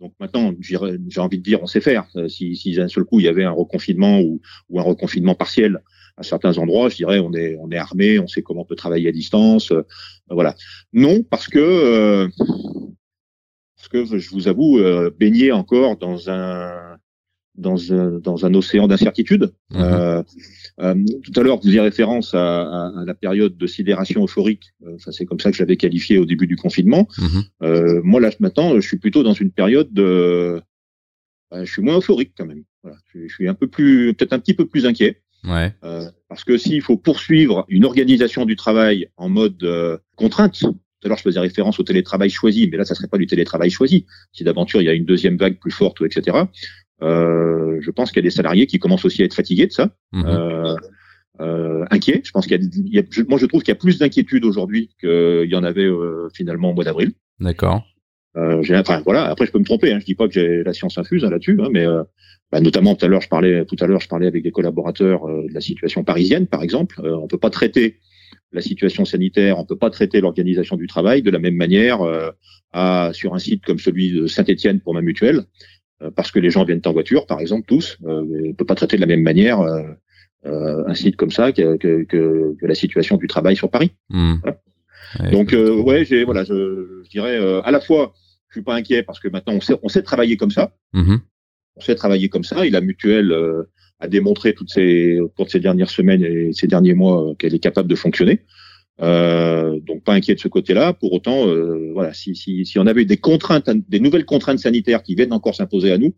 donc 0.00 0.12
maintenant, 0.18 0.52
j'ai 0.60 1.20
envie 1.20 1.38
de 1.38 1.42
dire, 1.42 1.62
on 1.62 1.66
sait 1.66 1.80
faire. 1.80 2.06
Euh, 2.16 2.28
si, 2.28 2.56
si 2.56 2.74
d'un 2.74 2.88
seul 2.88 3.04
coup 3.04 3.20
il 3.20 3.26
y 3.26 3.28
avait 3.28 3.44
un 3.44 3.52
reconfinement 3.52 4.20
ou, 4.20 4.40
ou, 4.68 4.80
un 4.80 4.82
reconfinement 4.82 5.34
partiel 5.34 5.80
à 6.16 6.22
certains 6.22 6.58
endroits, 6.58 6.88
je 6.88 6.96
dirais 6.96 7.20
on 7.20 7.32
est 7.32 7.56
on 7.60 7.70
est 7.70 7.76
armé, 7.76 8.18
on 8.18 8.26
sait 8.26 8.42
comment 8.42 8.62
on 8.62 8.64
peut 8.66 8.76
travailler 8.76 9.08
à 9.08 9.12
distance, 9.12 9.70
euh, 9.72 9.82
voilà. 10.28 10.56
Non, 10.92 11.22
parce 11.22 11.48
que 11.48 11.58
euh, 11.58 12.28
parce 13.76 13.88
que 13.88 14.18
je 14.18 14.30
vous 14.30 14.48
avoue 14.48 14.80
baigner 15.18 15.52
encore 15.52 15.96
dans 15.96 16.30
un 16.30 16.96
dans 17.56 17.92
un, 17.92 18.18
dans 18.18 18.46
un 18.46 18.54
océan 18.54 18.88
d'incertitude. 18.88 19.52
Mhm. 19.70 19.80
Euh, 19.80 20.22
euh, 20.80 20.94
tout 21.22 21.40
à 21.40 21.42
l'heure, 21.42 21.60
vous 21.60 21.74
y 21.74 21.80
référence 21.80 22.34
à, 22.34 22.62
à, 22.62 23.04
la 23.04 23.14
période 23.14 23.56
de 23.56 23.66
sidération 23.66 24.24
euphorique. 24.24 24.72
Euh, 24.84 24.96
enfin, 24.96 25.12
c'est 25.12 25.24
comme 25.24 25.40
ça 25.40 25.50
que 25.50 25.56
j'avais 25.56 25.76
qualifié 25.76 26.18
au 26.18 26.24
début 26.24 26.46
du 26.46 26.56
confinement. 26.56 27.08
Mhm. 27.18 27.42
Euh, 27.62 28.00
moi, 28.02 28.20
là, 28.20 28.30
maintenant, 28.40 28.74
je 28.74 28.86
suis 28.86 28.98
plutôt 28.98 29.22
dans 29.22 29.34
une 29.34 29.50
période 29.50 29.92
de... 29.92 30.60
je 31.52 31.70
suis 31.70 31.82
moins 31.82 31.98
euphorique 31.98 32.32
quand 32.36 32.46
même. 32.46 32.64
Voilà. 32.82 32.98
Je, 33.14 33.32
suis 33.32 33.48
un 33.48 33.54
peu 33.54 33.68
plus, 33.68 34.14
peut-être 34.14 34.32
un 34.32 34.38
petit 34.38 34.54
peu 34.54 34.66
plus 34.66 34.86
inquiet. 34.86 35.20
Ouais. 35.46 35.74
parce 36.26 36.42
que 36.42 36.56
s'il 36.56 36.80
faut 36.80 36.96
poursuivre 36.96 37.66
une 37.68 37.84
organisation 37.84 38.46
du 38.46 38.56
travail 38.56 39.10
en 39.18 39.28
mode 39.28 40.00
contrainte, 40.16 40.58
tout 40.58 40.74
à 41.04 41.08
l'heure, 41.08 41.18
je 41.18 41.22
faisais 41.22 41.40
référence 41.40 41.78
au 41.78 41.82
télétravail 41.82 42.30
choisi, 42.30 42.66
mais 42.66 42.78
là, 42.78 42.86
ça 42.86 42.94
serait 42.94 43.08
pas 43.08 43.18
du 43.18 43.26
télétravail 43.26 43.68
choisi. 43.68 44.06
Si 44.32 44.42
d'aventure 44.42 44.80
il 44.80 44.86
y 44.86 44.88
a 44.88 44.94
une 44.94 45.04
deuxième 45.04 45.36
vague 45.36 45.58
plus 45.58 45.70
forte, 45.70 46.00
etc. 46.00 46.44
Euh, 47.02 47.80
je 47.80 47.90
pense 47.90 48.10
qu'il 48.10 48.18
y 48.18 48.24
a 48.24 48.28
des 48.28 48.34
salariés 48.34 48.66
qui 48.66 48.78
commencent 48.78 49.04
aussi 49.04 49.22
à 49.22 49.24
être 49.24 49.34
fatigués 49.34 49.66
de 49.66 49.72
ça, 49.72 49.90
mhm. 50.12 50.24
euh, 50.26 50.76
euh, 51.40 51.84
inquiets. 51.90 52.22
Je 52.24 52.30
pense 52.30 52.46
qu'il 52.46 52.60
y, 52.86 52.98
a, 52.98 53.02
moi 53.28 53.38
je 53.38 53.46
trouve 53.46 53.62
qu'il 53.62 53.72
y 53.72 53.76
a 53.76 53.78
plus 53.78 53.98
d'inquiétude 53.98 54.44
aujourd'hui 54.44 54.90
qu'il 55.00 55.48
y 55.48 55.56
en 55.56 55.64
avait 55.64 55.84
euh, 55.84 56.28
finalement 56.32 56.70
au 56.70 56.74
mois 56.74 56.84
d'avril. 56.84 57.12
D'accord. 57.40 57.84
Euh, 58.36 58.62
enfin 58.72 59.02
voilà. 59.04 59.24
Après, 59.24 59.46
je 59.46 59.52
peux 59.52 59.58
me 59.58 59.64
tromper. 59.64 59.92
Hein, 59.92 59.98
je 60.00 60.04
dis 60.04 60.14
pas 60.14 60.28
que 60.28 60.34
j'ai 60.34 60.62
la 60.62 60.72
science 60.72 60.96
infuse 60.96 61.24
hein, 61.24 61.30
là-dessus, 61.30 61.58
hein, 61.60 61.68
mais 61.72 61.86
bah, 62.52 62.60
notamment 62.60 62.94
tout 62.94 63.04
à 63.04 63.08
l'heure, 63.08 63.20
je 63.20 63.28
parlais 63.28 63.64
tout 63.64 63.76
à 63.80 63.86
l'heure, 63.86 64.00
je 64.00 64.08
parlais 64.08 64.28
avec 64.28 64.42
des 64.42 64.52
collaborateurs 64.52 65.26
de 65.26 65.52
la 65.52 65.60
situation 65.60 66.04
parisienne, 66.04 66.46
par 66.46 66.62
exemple. 66.62 67.00
on 67.04 67.26
peut 67.26 67.38
pas 67.38 67.50
traiter 67.50 67.98
la 68.52 68.60
situation 68.60 69.04
sanitaire, 69.04 69.58
on 69.58 69.64
peut 69.64 69.76
pas 69.76 69.90
traiter 69.90 70.20
l'organisation 70.20 70.76
du 70.76 70.86
travail 70.86 71.22
de 71.22 71.30
la 71.30 71.40
même 71.40 71.56
manière 71.56 71.98
à, 72.72 73.10
sur 73.12 73.34
un 73.34 73.38
site 73.38 73.64
comme 73.64 73.78
celui 73.78 74.12
de 74.12 74.26
Saint-Étienne 74.28 74.80
pour 74.80 74.94
ma 74.94 75.00
mutuelle 75.00 75.44
parce 76.16 76.30
que 76.30 76.38
les 76.38 76.50
gens 76.50 76.64
viennent 76.64 76.82
en 76.84 76.92
voiture, 76.92 77.26
par 77.26 77.40
exemple, 77.40 77.66
tous. 77.66 77.98
on 78.04 78.22
ne 78.22 78.52
peut 78.52 78.64
pas 78.64 78.74
traiter 78.74 78.96
de 78.96 79.00
la 79.00 79.06
même 79.06 79.22
manière 79.22 79.60
un 80.44 80.94
site 80.94 81.16
comme 81.16 81.30
ça 81.30 81.52
que, 81.52 81.76
que, 81.76 82.04
que, 82.04 82.66
la 82.66 82.74
situation 82.74 83.16
du 83.16 83.26
travail 83.26 83.56
sur 83.56 83.70
Paris. 83.70 83.92
Mmh. 84.10 84.34
Donc, 85.32 85.54
ouais, 85.54 86.04
j'ai, 86.04 86.24
voilà, 86.24 86.44
je, 86.44 87.02
je 87.04 87.10
dirais 87.10 87.38
à 87.64 87.70
la 87.70 87.80
fois, 87.80 88.12
je 88.48 88.54
suis 88.54 88.64
pas 88.64 88.74
inquiet 88.74 89.02
parce 89.02 89.20
que 89.20 89.28
maintenant 89.28 89.54
on 89.54 89.60
sait, 89.60 89.74
on 89.82 89.88
sait 89.88 90.02
travailler 90.02 90.36
comme 90.36 90.50
ça. 90.50 90.74
Mmh. 90.92 91.16
On 91.76 91.80
sait 91.80 91.94
travailler 91.94 92.28
comme 92.28 92.44
ça. 92.44 92.66
Et 92.66 92.70
la 92.70 92.80
mutuelle 92.80 93.34
a 94.00 94.08
démontré 94.08 94.54
toutes 94.54 94.70
ces, 94.70 95.18
pour 95.36 95.50
ces 95.50 95.60
dernières 95.60 95.90
semaines 95.90 96.22
et 96.22 96.52
ces 96.52 96.66
derniers 96.66 96.94
mois 96.94 97.34
qu'elle 97.38 97.54
est 97.54 97.60
capable 97.60 97.88
de 97.88 97.94
fonctionner. 97.94 98.42
Euh, 99.00 99.80
donc 99.80 100.04
pas 100.04 100.14
inquiet 100.14 100.34
de 100.34 100.40
ce 100.40 100.48
côté-là. 100.48 100.92
Pour 100.92 101.12
autant, 101.12 101.48
euh, 101.48 101.90
voilà, 101.92 102.12
si, 102.14 102.34
si, 102.36 102.64
si 102.64 102.78
on 102.78 102.86
avait 102.86 103.04
des 103.04 103.16
contraintes, 103.16 103.68
des 103.88 104.00
nouvelles 104.00 104.24
contraintes 104.24 104.60
sanitaires 104.60 105.02
qui 105.02 105.14
viennent 105.14 105.32
encore 105.32 105.54
s'imposer 105.54 105.92
à 105.92 105.98
nous, 105.98 106.14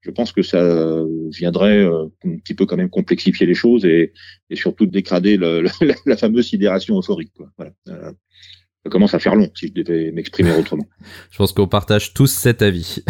je 0.00 0.10
pense 0.10 0.32
que 0.32 0.42
ça 0.42 1.04
viendrait 1.30 1.78
euh, 1.78 2.06
un 2.24 2.36
petit 2.38 2.54
peu 2.54 2.66
quand 2.66 2.76
même 2.76 2.90
complexifier 2.90 3.46
les 3.46 3.54
choses 3.54 3.84
et, 3.84 4.12
et 4.50 4.56
surtout 4.56 4.86
dégrader 4.86 5.36
le, 5.36 5.62
la, 5.80 5.94
la, 6.04 6.16
fameuse 6.16 6.48
sidération 6.48 6.98
euphorique. 6.98 7.32
Quoi. 7.36 7.50
Voilà. 7.56 7.72
Ça 8.86 8.90
commence 8.90 9.14
à 9.14 9.18
faire 9.18 9.34
long 9.34 9.50
si 9.52 9.66
je 9.66 9.82
devais 9.82 10.12
m'exprimer 10.12 10.52
autrement. 10.56 10.86
je 11.32 11.38
pense 11.38 11.52
qu'on 11.52 11.66
partage 11.66 12.14
tous 12.14 12.28
cet 12.28 12.62
avis. 12.62 13.02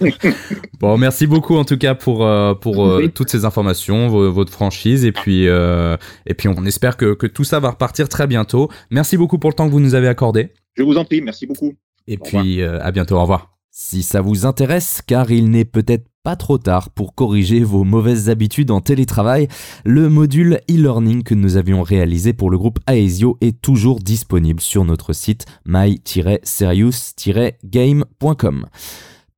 bon, 0.80 0.98
merci 0.98 1.26
beaucoup 1.26 1.56
en 1.56 1.64
tout 1.64 1.78
cas 1.78 1.94
pour 1.94 2.26
euh, 2.26 2.52
pour 2.52 2.84
euh, 2.84 3.08
toutes 3.08 3.30
ces 3.30 3.46
informations, 3.46 4.08
votre 4.08 4.52
franchise 4.52 5.06
et 5.06 5.12
puis 5.12 5.48
euh, 5.48 5.96
et 6.26 6.34
puis 6.34 6.48
on 6.48 6.66
espère 6.66 6.98
que, 6.98 7.14
que 7.14 7.26
tout 7.26 7.44
ça 7.44 7.58
va 7.58 7.70
repartir 7.70 8.10
très 8.10 8.26
bientôt. 8.26 8.68
Merci 8.90 9.16
beaucoup 9.16 9.38
pour 9.38 9.48
le 9.48 9.54
temps 9.54 9.66
que 9.66 9.72
vous 9.72 9.80
nous 9.80 9.94
avez 9.94 10.08
accordé. 10.08 10.50
Je 10.76 10.82
vous 10.82 10.98
en 10.98 11.06
prie, 11.06 11.22
merci 11.22 11.46
beaucoup. 11.46 11.72
Et 12.06 12.18
puis 12.18 12.62
à 12.62 12.90
bientôt, 12.90 13.16
au 13.16 13.22
revoir. 13.22 13.53
Si 13.76 14.04
ça 14.04 14.20
vous 14.20 14.46
intéresse, 14.46 15.02
car 15.04 15.32
il 15.32 15.50
n'est 15.50 15.64
peut-être 15.64 16.06
pas 16.22 16.36
trop 16.36 16.58
tard 16.58 16.90
pour 16.90 17.16
corriger 17.16 17.64
vos 17.64 17.82
mauvaises 17.82 18.30
habitudes 18.30 18.70
en 18.70 18.80
télétravail, 18.80 19.48
le 19.84 20.08
module 20.08 20.60
e-learning 20.70 21.24
que 21.24 21.34
nous 21.34 21.56
avions 21.56 21.82
réalisé 21.82 22.32
pour 22.32 22.50
le 22.50 22.56
groupe 22.56 22.78
Aesio 22.86 23.36
est 23.40 23.60
toujours 23.60 23.98
disponible 23.98 24.60
sur 24.60 24.84
notre 24.84 25.12
site 25.12 25.46
my-serious-game.com. 25.66 28.66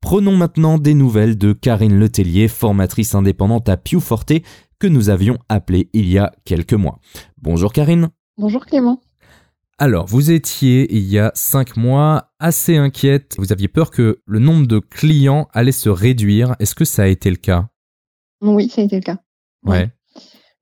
Prenons 0.03 0.37
maintenant 0.37 0.77
des 0.77 0.93
nouvelles 0.93 1.39
de 1.39 1.55
Karine 1.55 1.99
Letellier, 1.99 2.49
formatrice 2.49 3.15
indépendante 3.15 3.71
à 3.71 3.79
Piuforte, 3.79 4.35
que 4.79 4.87
nous 4.87 5.09
avions 5.09 5.39
appelée 5.49 5.89
il 5.95 6.11
y 6.11 6.19
a 6.19 6.31
quelques 6.45 6.75
mois. 6.75 6.99
Bonjour 7.41 7.73
Karine. 7.73 8.11
Bonjour 8.37 8.67
Clément. 8.67 9.01
Alors, 9.79 10.07
vous 10.07 10.31
étiez 10.31 10.87
il 10.97 11.05
y 11.05 11.19
a 11.19 11.33
cinq 11.35 11.77
mois 11.77 12.33
assez 12.39 12.79
inquiète. 12.79 13.35
Vous 13.39 13.53
aviez 13.53 13.69
peur 13.69 13.91
que 13.91 14.21
le 14.25 14.39
nombre 14.39 14.67
de 14.67 14.79
clients 14.79 15.49
allait 15.53 15.71
se 15.71 15.91
réduire. 15.91 16.57
Est-ce 16.59 16.75
que 16.75 16.87
ça 16.87 17.03
a 17.03 17.07
été 17.07 17.29
le 17.29 17.37
cas? 17.37 17.69
Oui, 18.41 18.71
ça 18.71 18.81
a 18.81 18.85
été 18.85 18.97
le 18.97 19.03
cas. 19.03 19.19
Ouais. 19.65 19.91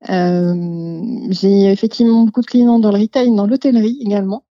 Euh, 0.09 1.27
j'ai 1.29 1.71
effectivement 1.71 2.23
beaucoup 2.25 2.41
de 2.41 2.45
clients 2.45 2.79
dans 2.79 2.91
le 2.91 2.99
retail, 2.99 3.33
dans 3.33 3.47
l'hôtellerie 3.47 3.99
également. 4.01 4.45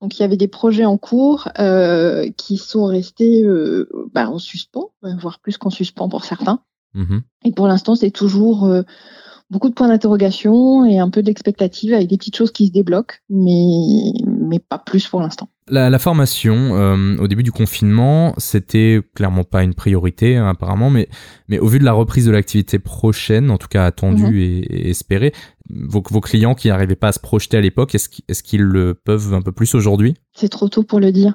Donc 0.00 0.18
il 0.18 0.22
y 0.22 0.24
avait 0.24 0.38
des 0.38 0.48
projets 0.48 0.86
en 0.86 0.96
cours 0.96 1.48
euh, 1.58 2.30
qui 2.38 2.56
sont 2.56 2.86
restés 2.86 3.42
euh, 3.42 3.86
bah, 4.14 4.30
en 4.30 4.38
suspens, 4.38 4.92
voire 5.20 5.40
plus 5.40 5.58
qu'en 5.58 5.68
suspens 5.68 6.08
pour 6.08 6.24
certains. 6.24 6.60
Mmh 6.94 7.18
Et 7.44 7.52
pour 7.52 7.68
l'instant, 7.68 7.94
c'est 7.94 8.10
toujours 8.10 8.66
beaucoup 9.50 9.68
de 9.68 9.74
points 9.74 9.88
d'interrogation 9.88 10.84
et 10.84 10.98
un 10.98 11.10
peu 11.10 11.22
d'expectative 11.22 11.94
avec 11.94 12.08
des 12.08 12.16
petites 12.16 12.36
choses 12.36 12.52
qui 12.52 12.66
se 12.66 12.72
débloquent, 12.72 13.16
mais, 13.28 14.12
mais 14.26 14.58
pas 14.58 14.78
plus 14.78 15.06
pour 15.08 15.20
l'instant. 15.20 15.48
La, 15.68 15.98
formation, 15.98 16.76
euh, 16.76 17.16
au 17.18 17.26
début 17.26 17.42
du 17.42 17.50
confinement, 17.50 18.34
c'était 18.38 19.00
clairement 19.16 19.42
pas 19.42 19.64
une 19.64 19.74
priorité 19.74 20.36
hein, 20.36 20.48
apparemment, 20.48 20.90
mais, 20.90 21.08
mais 21.48 21.58
au 21.58 21.66
vu 21.66 21.80
de 21.80 21.84
la 21.84 21.92
reprise 21.92 22.26
de 22.26 22.30
l'activité 22.30 22.78
prochaine, 22.78 23.50
en 23.50 23.58
tout 23.58 23.66
cas 23.66 23.84
attendue 23.84 24.22
mhm. 24.22 24.36
et, 24.70 24.90
espérée, 24.90 25.32
vos, 25.68 26.04
vos, 26.08 26.20
clients 26.20 26.54
qui 26.54 26.68
n'arrivaient 26.68 26.94
pas 26.94 27.08
à 27.08 27.12
se 27.12 27.18
projeter 27.18 27.56
à 27.56 27.60
l'époque, 27.60 27.96
est-ce 27.96 28.42
qu'ils 28.44 28.62
le 28.62 28.94
peuvent 28.94 29.34
un 29.34 29.42
peu 29.42 29.50
plus 29.50 29.74
aujourd'hui? 29.74 30.14
C'est 30.34 30.48
trop 30.48 30.68
tôt 30.68 30.84
pour 30.84 31.00
le 31.00 31.10
dire. 31.10 31.34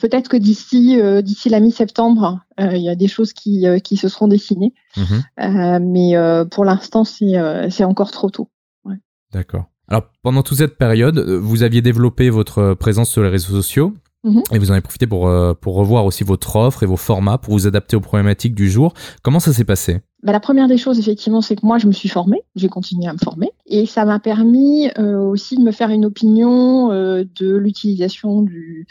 Peut-être 0.00 0.28
que 0.28 0.36
d'ici 0.36 1.00
euh, 1.00 1.22
d'ici 1.22 1.48
la 1.48 1.60
mi-septembre, 1.60 2.40
euh, 2.58 2.74
il 2.74 2.82
y 2.82 2.88
a 2.88 2.96
des 2.96 3.06
choses 3.06 3.32
qui, 3.32 3.66
qui 3.84 3.96
se 3.96 4.08
seront 4.08 4.26
dessinées, 4.26 4.74
mhm. 4.96 5.92
mais 5.92 6.14
pour 6.50 6.64
l'instant, 6.64 7.04
c'est 7.04 7.84
encore 7.84 8.10
trop 8.10 8.30
tôt. 8.30 8.50
Ouais. 8.84 8.96
D'accord. 9.32 9.66
Alors 9.90 10.04
pendant 10.22 10.42
toute 10.42 10.58
cette 10.58 10.78
période, 10.78 11.18
vous 11.18 11.62
aviez 11.62 11.82
développé 11.82 12.30
votre 12.30 12.74
présence 12.74 13.10
sur 13.10 13.22
les 13.22 13.28
réseaux 13.28 13.54
sociaux. 13.54 13.94
Mhm. 14.22 14.42
Et 14.52 14.58
vous 14.58 14.70
en 14.70 14.72
avez 14.72 14.82
profité 14.82 15.06
pour, 15.06 15.32
pour 15.60 15.74
revoir 15.74 16.04
aussi 16.04 16.24
votre 16.24 16.56
offre 16.56 16.82
et 16.82 16.86
vos 16.86 16.98
formats 16.98 17.38
pour 17.38 17.54
vous 17.54 17.66
adapter 17.66 17.96
aux 17.96 18.00
problématiques 18.00 18.54
du 18.54 18.70
jour. 18.70 18.92
Comment 19.22 19.40
ça 19.40 19.52
s'est 19.52 19.64
passé? 19.64 20.02
Bah, 20.22 20.32
La 20.32 20.40
première 20.40 20.68
des 20.68 20.76
choses, 20.76 20.98
effectivement, 20.98 21.40
c'est 21.40 21.56
que 21.56 21.64
moi, 21.64 21.78
je 21.78 21.86
me 21.86 21.92
suis 21.92 22.10
formée, 22.10 22.42
j'ai 22.54 22.68
continué 22.68 23.06
à 23.06 23.14
me 23.14 23.18
former, 23.18 23.50
et 23.64 23.86
ça 23.86 24.04
m'a 24.04 24.20
permis 24.20 24.90
aussi 24.98 25.56
de 25.56 25.62
me 25.62 25.72
faire 25.72 25.88
une 25.88 26.04
opinion 26.04 26.88
de 26.90 27.56
l'utilisation 27.56 28.42
du, 28.42 28.86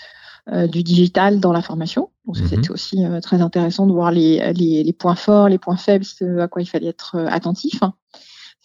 euh, 0.51 0.65
du 0.65 0.81
digital 0.81 1.39
dans 1.39 1.51
la 1.51 1.61
formation. 1.61 2.09
Donc 2.25 2.39
mhm. 2.39 2.47
c'était 2.47 2.71
aussi 2.71 3.05
euh, 3.05 3.19
très 3.19 3.39
intéressant 3.41 3.85
de 3.85 3.91
voir 3.91 4.11
les, 4.11 4.51
les, 4.53 4.83
les, 4.83 4.93
points 4.93 5.15
forts, 5.15 5.47
les 5.47 5.59
points 5.59 5.77
faibles, 5.77 6.05
à 6.39 6.47
quoi 6.47 6.63
il 6.63 6.65
fallait 6.65 6.87
être 6.87 7.17
euh, 7.17 7.27
attentif. 7.29 7.81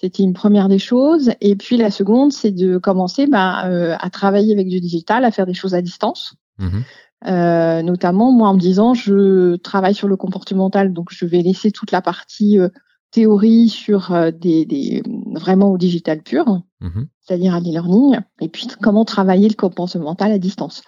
C'était 0.04 0.22
une 0.22 0.34
première 0.34 0.68
des 0.68 0.78
choses. 0.78 1.30
Et 1.40 1.56
puis 1.56 1.78
la 1.78 1.90
seconde, 1.90 2.30
c'est 2.30 2.50
de 2.50 2.76
commencer 2.76 3.26
bah, 3.26 3.66
à 3.98 4.10
travailler 4.10 4.52
avec 4.52 4.68
du 4.68 4.78
digital, 4.78 5.24
à 5.24 5.30
faire 5.30 5.46
des 5.46 5.54
choses 5.54 5.74
à 5.74 5.80
distance. 5.80 6.34
Mhm. 6.58 6.84
Euh, 7.26 7.80
notamment 7.80 8.32
moi 8.32 8.50
en 8.50 8.54
me 8.54 8.60
disant 8.60 8.92
je 8.92 9.56
travaille 9.56 9.94
sur 9.94 10.08
le 10.08 10.16
comportemental 10.16 10.92
donc 10.92 11.08
je 11.10 11.24
vais 11.24 11.40
laisser 11.40 11.70
toute 11.70 11.90
la 11.90 12.02
partie 12.02 12.58
euh, 12.58 12.68
théorie 13.12 13.70
sur 13.70 14.14
des, 14.38 14.66
des, 14.66 15.02
vraiment 15.32 15.70
au 15.70 15.78
digital 15.78 16.22
pur 16.22 16.60
mhm. 16.82 17.06
c'est-à-dire 17.20 17.54
à 17.54 17.60
l'e-learning 17.60 18.20
et 18.42 18.48
puis 18.50 18.66
comment 18.82 19.06
travailler 19.06 19.48
le 19.48 19.54
comportemental 19.54 20.32
à 20.32 20.38
distance 20.38 20.82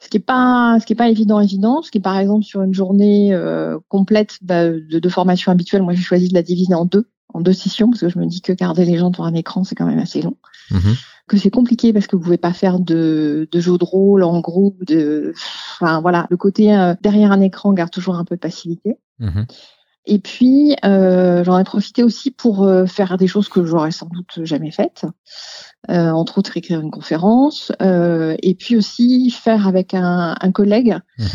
ce 0.00 0.08
qui 0.08 0.16
est 0.16 0.26
pas 0.26 0.78
ce 0.80 0.86
qui 0.86 0.94
est 0.94 0.96
pas 0.96 1.08
évident 1.08 1.38
évident 1.38 1.82
ce 1.82 1.92
qui 1.92 1.98
est 1.98 2.00
par 2.00 2.18
exemple 2.18 2.44
sur 2.44 2.62
une 2.62 2.74
journée 2.74 3.38
complète 3.88 4.38
bah, 4.42 4.70
de, 4.70 4.98
de, 4.98 5.08
formation 5.08 5.52
habituelle 5.52 5.84
moi 5.84 5.92
j'ai 5.92 6.02
choisi 6.02 6.28
de 6.28 6.34
la 6.34 6.42
diviser 6.42 6.74
en 6.74 6.84
deux 6.84 7.06
en 7.32 7.40
deux 7.40 7.52
sessions 7.52 7.90
parce 7.90 8.00
que 8.00 8.08
je 8.08 8.18
me 8.18 8.26
dis 8.26 8.40
que 8.40 8.52
garder 8.52 8.84
les 8.84 8.98
gens 8.98 9.10
devant 9.10 9.24
un 9.24 9.34
écran 9.34 9.64
c'est 9.64 9.74
quand 9.74 9.86
même 9.86 9.98
assez 9.98 10.22
long 10.22 10.36
mhm. 10.70 10.94
que 11.28 11.36
c'est 11.36 11.50
compliqué 11.50 11.92
parce 11.92 12.06
que 12.06 12.16
vous 12.16 12.22
pouvez 12.22 12.38
pas 12.38 12.52
faire 12.52 12.78
de, 12.78 13.48
de 13.50 13.60
jeux 13.60 13.78
de 13.78 13.84
rôle 13.84 14.22
en 14.22 14.40
groupe 14.40 14.84
de 14.84 15.32
enfin 15.74 16.00
voilà 16.00 16.26
le 16.30 16.36
côté 16.36 16.76
euh, 16.76 16.94
derrière 17.00 17.32
un 17.32 17.40
écran 17.40 17.72
garde 17.72 17.90
toujours 17.90 18.16
un 18.16 18.24
peu 18.24 18.36
de 18.36 18.42
facilité 18.42 18.98
mhm. 19.18 19.46
Et 20.06 20.18
puis, 20.18 20.76
euh, 20.84 21.44
j'en 21.44 21.58
ai 21.58 21.64
profité 21.64 22.02
aussi 22.02 22.30
pour 22.30 22.64
euh, 22.64 22.84
faire 22.84 23.16
des 23.16 23.26
choses 23.26 23.48
que 23.48 23.64
j'aurais 23.64 23.90
sans 23.90 24.06
doute 24.06 24.44
jamais 24.44 24.70
faites, 24.70 25.06
euh, 25.90 26.10
entre 26.10 26.38
autres 26.38 26.56
écrire 26.58 26.80
une 26.80 26.90
conférence, 26.90 27.72
euh, 27.80 28.36
et 28.42 28.54
puis 28.54 28.76
aussi 28.76 29.30
faire 29.30 29.66
avec 29.66 29.94
un, 29.94 30.34
un 30.38 30.52
collègue 30.52 30.98
mhm. 31.18 31.26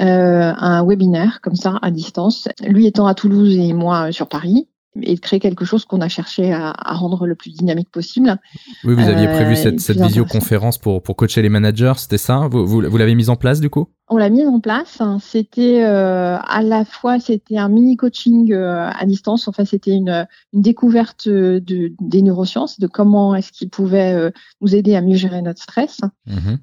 euh, 0.00 0.52
un 0.56 0.84
webinaire 0.86 1.40
comme 1.40 1.56
ça 1.56 1.78
à 1.82 1.90
distance, 1.90 2.48
lui 2.64 2.86
étant 2.86 3.08
à 3.08 3.14
Toulouse 3.14 3.56
et 3.56 3.72
moi 3.72 4.12
sur 4.12 4.28
Paris 4.28 4.68
et 5.02 5.14
de 5.14 5.20
créer 5.20 5.40
quelque 5.40 5.64
chose 5.64 5.84
qu'on 5.84 6.00
a 6.00 6.08
cherché 6.08 6.52
à, 6.52 6.70
à, 6.70 6.94
rendre 6.94 7.26
le 7.26 7.34
plus 7.34 7.50
dynamique 7.50 7.90
possible. 7.90 8.36
Oui, 8.84 8.94
vous 8.94 9.08
aviez 9.08 9.26
prévu 9.26 9.56
cette, 9.56 9.80
cette 9.80 10.00
visioconférence 10.00 10.78
pour, 10.78 11.02
pour 11.02 11.16
coacher 11.16 11.42
les 11.42 11.48
managers, 11.48 11.94
c'était 11.96 12.18
ça? 12.18 12.48
Vous, 12.50 12.66
vous, 12.66 12.82
vous 12.82 12.96
l'avez 12.96 13.14
mise 13.14 13.30
en 13.30 13.36
place 13.36 13.60
du 13.60 13.70
coup? 13.70 13.88
On 14.08 14.18
l'a 14.18 14.28
mise 14.28 14.46
en 14.46 14.60
place. 14.60 15.00
C'était 15.20 15.82
euh, 15.82 16.36
à 16.36 16.62
la 16.62 16.84
fois 16.84 17.18
c'était 17.18 17.56
un 17.56 17.70
mini 17.70 17.96
coaching 17.96 18.52
euh, 18.52 18.90
à 18.90 19.06
distance. 19.06 19.48
Enfin, 19.48 19.64
c'était 19.64 19.92
une, 19.92 20.26
une, 20.52 20.60
découverte 20.60 21.26
de, 21.26 21.60
des 22.00 22.22
neurosciences, 22.22 22.78
de 22.78 22.86
comment 22.86 23.34
est-ce 23.34 23.50
qu'ils 23.50 23.70
pouvaient 23.70 24.12
euh, 24.12 24.30
nous 24.60 24.74
aider 24.74 24.94
à 24.94 25.00
mieux 25.00 25.16
gérer 25.16 25.40
notre 25.40 25.62
stress, 25.62 26.00
mmh 26.26 26.54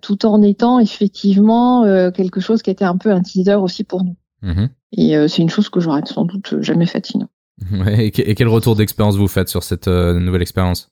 tout 0.00 0.26
en 0.26 0.42
étant 0.42 0.78
effectivement 0.78 1.82
quelque 2.12 2.40
chose 2.40 2.62
qui 2.62 2.70
était 2.70 2.84
un 2.84 2.96
peu 2.96 3.10
un 3.10 3.20
teaser 3.20 3.54
aussi 3.54 3.84
pour 3.84 4.04
nous. 4.04 4.16
Mmh 4.42 4.66
et 4.92 5.28
c'est 5.28 5.42
une 5.42 5.50
chose 5.50 5.68
que 5.68 5.80
j'aurais 5.80 6.00
sans 6.06 6.24
doute 6.24 6.62
jamais 6.62 6.86
faite 6.86 7.06
sinon. 7.06 7.28
et 7.96 8.10
quel 8.10 8.48
retour 8.48 8.76
d'expérience 8.76 9.16
vous 9.16 9.28
faites 9.28 9.48
sur 9.48 9.62
cette 9.62 9.88
nouvelle 9.88 10.42
expérience? 10.42 10.90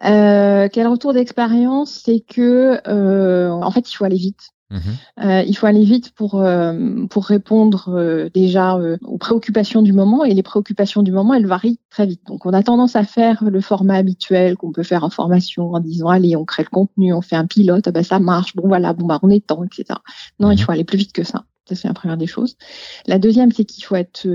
Quel 0.00 0.86
retour 0.86 1.12
d'expérience, 1.12 2.02
c'est 2.04 2.20
que 2.20 2.80
en 2.86 3.70
fait 3.70 3.90
il 3.90 3.94
faut 3.94 4.04
aller 4.04 4.16
vite. 4.16 4.52
Mhm. 4.70 4.80
Euh, 5.24 5.42
il 5.46 5.56
faut 5.56 5.66
aller 5.66 5.84
vite 5.84 6.12
pour 6.12 6.42
euh, 6.42 7.06
pour 7.08 7.24
répondre 7.24 7.88
euh, 7.88 8.28
déjà 8.34 8.76
euh, 8.76 8.98
aux 9.02 9.16
préoccupations 9.16 9.80
du 9.80 9.94
moment 9.94 10.24
et 10.24 10.34
les 10.34 10.42
préoccupations 10.42 11.02
du 11.02 11.10
moment 11.10 11.32
elles 11.32 11.46
varient 11.46 11.80
très 11.88 12.06
vite. 12.06 12.20
Donc 12.26 12.44
on 12.44 12.52
a 12.52 12.62
tendance 12.62 12.94
à 12.94 13.04
faire 13.04 13.42
le 13.42 13.60
format 13.62 13.94
habituel 13.94 14.58
qu'on 14.58 14.70
peut 14.70 14.82
faire 14.82 15.04
en 15.04 15.10
formation 15.10 15.72
en 15.72 15.80
disant 15.80 16.08
allez 16.08 16.36
on 16.36 16.44
crée 16.44 16.64
le 16.64 16.68
contenu, 16.68 17.14
on 17.14 17.22
fait 17.22 17.36
un 17.36 17.46
pilote, 17.46 17.88
ah 17.88 17.92
ben 17.92 18.04
ça 18.04 18.18
marche, 18.18 18.54
bon 18.56 18.68
voilà, 18.68 18.92
bon 18.92 19.06
bah 19.06 19.18
on 19.22 19.30
est 19.30 19.46
temps, 19.46 19.64
etc. 19.64 19.98
Non, 20.38 20.50
il 20.50 20.58
mhm. 20.58 20.64
faut 20.64 20.72
aller 20.72 20.84
plus 20.84 20.98
vite 20.98 21.12
que 21.12 21.24
ça. 21.24 21.44
Ça 21.66 21.74
c'est 21.74 21.88
la 21.88 21.94
première 21.94 22.18
des 22.18 22.26
choses. 22.26 22.56
La 23.06 23.18
deuxième 23.18 23.52
c'est 23.52 23.64
qu'il 23.64 23.84
faut 23.84 23.96
être 23.96 24.28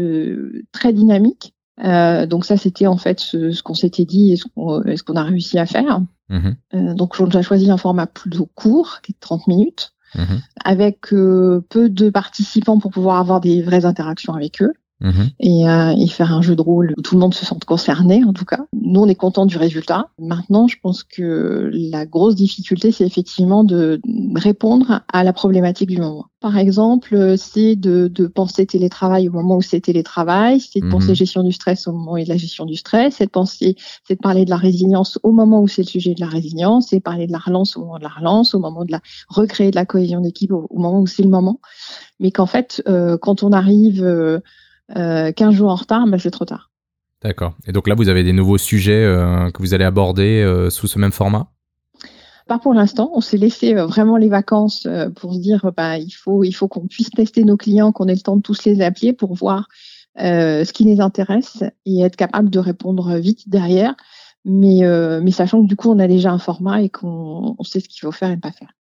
très 0.72 0.94
dynamique. 0.94 1.53
Donc 1.78 2.46
ça 2.46 2.58
c'était 2.58 2.88
en 2.88 2.98
fait 2.98 3.20
ce, 3.20 3.62
qu'on 3.62 3.74
s'était 3.74 4.06
dit 4.06 4.34
et 4.34 4.36
ce 4.36 5.04
qu'on 5.04 5.16
a 5.16 5.24
réussi 5.24 5.58
à 5.58 5.66
faire. 5.66 6.02
Mhm. 6.30 6.96
donc 6.96 7.20
on 7.20 7.28
a 7.30 7.42
choisi 7.42 7.70
un 7.70 7.78
format 7.78 8.08
plutôt 8.08 8.50
court 8.56 9.02
qui 9.02 9.12
est 9.12 9.16
de 9.16 9.20
30 9.20 9.48
minutes. 9.48 9.94
mhm. 10.16 10.42
avec 10.64 11.02
peu 11.10 11.90
de 11.90 12.10
participants 12.10 12.80
pour 12.80 12.92
pouvoir 12.92 13.18
avoir 13.18 13.42
des 13.42 13.62
vraies 13.62 13.86
interactions 13.86 14.34
avec 14.34 14.62
eux. 14.62 14.74
Mhm. 15.02 15.30
et, 15.40 15.68
euh, 15.68 15.96
et, 15.98 16.08
faire 16.08 16.32
un 16.32 16.42
jeu 16.42 16.56
de 16.56 16.62
rôle 16.62 16.94
où 16.98 17.02
tout 17.02 17.16
le 17.16 17.20
monde 17.20 17.34
se 17.34 17.46
sente 17.46 17.66
concerné 17.66 18.24
en 18.24 18.32
tout 18.32 18.46
cas. 18.46 18.66
Nous 18.74 19.02
on 19.02 19.08
est 19.08 19.16
content 19.16 19.46
du 19.46 19.58
résultat. 19.58 20.10
Maintenant 20.18 20.68
je 20.68 20.78
pense 20.82 21.04
que 21.04 21.70
la 21.74 22.06
grosse 22.06 22.36
difficulté 22.36 22.92
c'est 22.92 23.06
effectivement 23.06 23.66
de 23.66 24.00
répondre 24.36 25.02
à 25.12 25.24
la 25.26 25.34
problématique 25.34 25.90
du 25.90 25.98
moment. 25.98 26.28
Par 26.40 26.58
exemple 26.58 27.36
c'est 27.38 27.76
de, 27.76 28.08
de, 28.08 28.28
penser 28.28 28.66
télétravail 28.66 29.28
au 29.28 29.34
moment 29.34 29.58
où 29.58 29.62
c'est 29.62 29.82
télétravail, 29.82 30.62
c'est 30.62 30.80
de 30.80 30.90
penser 30.90 31.10
mhm. 31.10 31.16
gestion 31.16 31.44
du 31.44 31.52
stress 31.52 31.86
au 31.88 31.92
moment 31.92 32.14
où 32.14 32.18
il 32.18 32.28
y 32.28 32.32
a 32.32 32.34
la 32.34 32.38
gestion 32.38 32.66
du 32.66 32.76
stress, 32.76 33.16
c'est 33.18 33.26
de 33.26 33.32
penser, 33.32 33.76
c'est 34.08 34.16
de 34.16 34.22
parler 34.22 34.46
de 34.46 34.52
la 34.52 34.58
résilience 34.58 35.20
au 35.24 35.32
moment 35.32 35.62
où 35.62 35.68
c'est 35.68 35.82
le 35.82 35.88
sujet 35.88 36.14
de 36.14 36.22
la 36.22 36.28
résilience, 36.28 36.88
c'est 36.92 37.02
parler 37.02 37.28
de 37.28 37.34
la 37.34 37.40
relance 37.40 37.76
au 37.76 37.82
moment 37.82 37.98
de 37.98 38.04
la 38.04 38.10
relance, 38.10 38.54
au 38.54 38.60
moment 38.60 38.86
de 38.86 38.92
la 38.92 39.02
recréer 39.28 39.72
de 39.72 39.76
la 39.76 39.86
cohésion 39.86 40.22
d'équipe 40.22 40.52
au, 40.54 40.68
moment 40.72 41.02
où 41.02 41.08
c'est 41.08 41.24
le 41.24 41.30
moment. 41.30 41.60
Mais 42.22 42.32
qu'en 42.32 42.46
fait 42.46 42.82
euh, 42.88 43.18
quand 43.18 43.44
on 43.44 43.52
arrive 43.52 44.02
euh, 44.04 44.40
15 44.90 44.98
euh, 44.98 45.52
jours 45.52 45.70
en 45.70 45.76
retard, 45.76 46.06
bah, 46.08 46.18
c'est 46.20 46.32
trop 46.32 46.46
tard. 46.46 46.72
D'accord. 47.22 47.54
Et 47.68 47.72
donc 47.72 47.88
là, 47.88 47.96
vous 47.96 48.10
avez 48.10 48.24
des 48.24 48.34
nouveaux 48.34 48.58
sujets 48.58 49.04
euh, 49.04 49.50
que 49.52 49.62
vous 49.62 49.74
allez 49.74 49.86
aborder 49.86 50.42
euh, 50.42 50.70
sous 50.70 50.88
ce 50.88 51.00
même 51.00 51.12
format? 51.12 51.48
Pas 52.48 52.60
pour 52.60 52.74
l'instant. 52.74 53.10
On 53.14 53.22
s'est 53.22 53.38
laissé 53.38 53.74
vraiment 53.74 54.18
les 54.18 54.28
vacances 54.28 54.86
pour 55.16 55.34
se 55.34 55.40
dire 55.40 55.72
bah 55.78 55.98
il 55.98 56.12
faut 56.12 56.44
il 56.44 56.52
faut 56.52 56.68
qu'on 56.68 56.88
puisse 56.88 57.10
tester 57.10 57.46
nos 57.46 57.56
clients, 57.56 57.94
qu'on 57.94 58.10
ait 58.10 58.16
le 58.16 58.20
temps 58.20 58.36
de 58.36 58.42
tous 58.42 58.66
les 58.66 58.82
appeler 58.82 59.14
pour 59.14 59.34
voir 59.34 59.70
ce 60.18 60.70
qui 60.74 60.84
les 60.84 61.00
intéresse 61.00 61.64
et 61.86 62.02
être 62.02 62.18
capable 62.18 62.50
de 62.50 62.60
répondre 62.60 63.16
vite 63.16 63.48
derrière. 63.48 63.96
Mais 64.44 64.82
mais 65.22 65.32
sachant 65.32 65.62
que 65.62 65.68
du 65.68 65.78
coup 65.78 65.90
on 65.90 66.00
a 66.00 66.08
déjà 66.10 66.34
un 66.34 66.38
format 66.38 66.82
et 66.82 66.90
qu'on 66.90 67.56
sait 67.64 67.80
ce 67.80 67.88
qu'il 67.88 68.02
faut 68.02 68.12
faire 68.12 68.30
et 68.30 68.36
ne 68.36 68.42
pas 68.42 68.52
faire. 68.52 68.74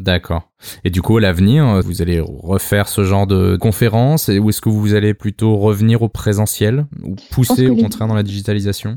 D'accord. 0.00 0.50
Et 0.82 0.90
du 0.90 1.02
coup, 1.02 1.16
à 1.18 1.20
l'avenir, 1.20 1.80
vous 1.84 2.02
allez 2.02 2.20
refaire 2.20 2.88
ce 2.88 3.04
genre 3.04 3.26
de 3.26 3.56
conférences 3.56 4.28
ou 4.28 4.48
est-ce 4.48 4.60
que 4.60 4.68
vous 4.68 4.94
allez 4.94 5.14
plutôt 5.14 5.56
revenir 5.56 6.02
au 6.02 6.08
présentiel 6.08 6.86
ou 7.02 7.14
pousser 7.30 7.68
au 7.68 7.76
contraire 7.76 8.08
dans 8.08 8.14
la 8.14 8.24
digitalisation? 8.24 8.96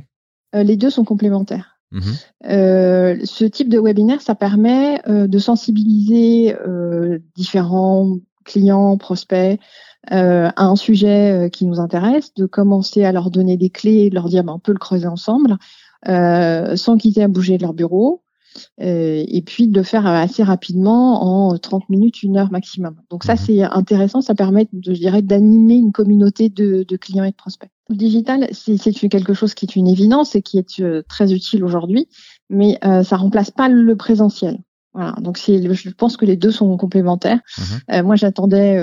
Euh, 0.56 0.63
Les 0.63 0.77
deux 0.77 0.89
sont 0.89 1.04
complémentaires. 1.04 1.77
Mhm. 1.92 2.01
Euh, 2.50 3.18
ce 3.24 3.46
type 3.46 3.70
de 3.70 3.80
webinaire, 3.80 4.22
ça 4.22 4.36
permet 4.36 5.00
euh, 5.08 5.27
de 5.27 5.39
sensibiliser 5.39 6.56
différents 7.36 8.18
clients, 8.44 8.98
prospects 8.98 9.60
à 10.10 10.63
un 10.63 10.75
sujet 10.77 11.50
qui 11.51 11.66
nous 11.66 11.80
intéresse, 11.80 12.34
de 12.34 12.46
commencer 12.46 13.04
à 13.04 13.12
leur 13.12 13.30
donner 13.30 13.58
des 13.58 13.70
clés 13.70 14.10
de 14.10 14.16
leur 14.16 14.30
dire 14.30 14.44
ben, 14.44 14.54
on 14.54 14.60
peut 14.60 14.72
le 14.72 14.80
creuser 14.80 15.08
ensemble, 15.08 15.58
sans 16.06 16.98
quitter 16.98 17.24
à 17.24 17.27
bouger 17.27 17.58
de 17.58 17.63
leur 17.63 17.74
bureau. 17.74 18.24
Euh, 18.82 19.24
et 19.28 19.42
puis 19.42 19.68
de 19.68 19.76
le 19.76 19.84
faire 19.84 20.06
assez 20.06 20.44
rapidement 20.44 21.50
en 21.50 21.58
30 21.58 21.90
minutes, 21.90 22.24
une 22.24 22.38
heure 22.38 22.52
maximum. 22.52 22.96
Donc 23.10 23.24
ça, 23.24 23.34
mhm. 23.34 23.40
c'est 23.40 23.64
intéressant, 23.64 24.22
ça 24.22 24.36
permet, 24.36 24.68
je 24.86 24.92
dirais, 24.92 25.22
d'animer 25.22 25.76
une 25.76 25.92
communauté 25.92 26.50
de, 26.50 26.84
clients 26.98 27.24
et 27.24 27.32
de 27.32 27.36
prospects. 27.36 27.70
Le 27.90 27.96
digital, 27.96 28.48
c'est 28.52 28.78
quelque 29.10 29.34
chose 29.34 29.54
qui 29.54 29.66
est 29.66 29.76
une 29.76 29.88
évidence 29.88 30.36
et 30.36 30.42
qui 30.42 30.58
est 30.58 30.80
euh, 30.82 31.04
très 31.08 31.34
utile 31.34 31.64
aujourd'hui, 31.64 32.08
mais 32.50 32.78
euh, 32.84 33.04
ça 33.04 33.18
remplace 33.18 33.52
pas 33.52 33.70
le 33.70 33.96
présentiel. 33.96 34.58
Voilà, 34.94 35.14
donc 35.22 35.38
je 35.38 35.90
pense 35.92 36.18
que 36.18 36.26
les 36.26 36.38
deux 36.38 36.50
sont 36.50 36.76
complémentaires. 36.76 37.40
Mhm. 37.60 38.04
moi, 38.04 38.16
j'attendais, 38.16 38.74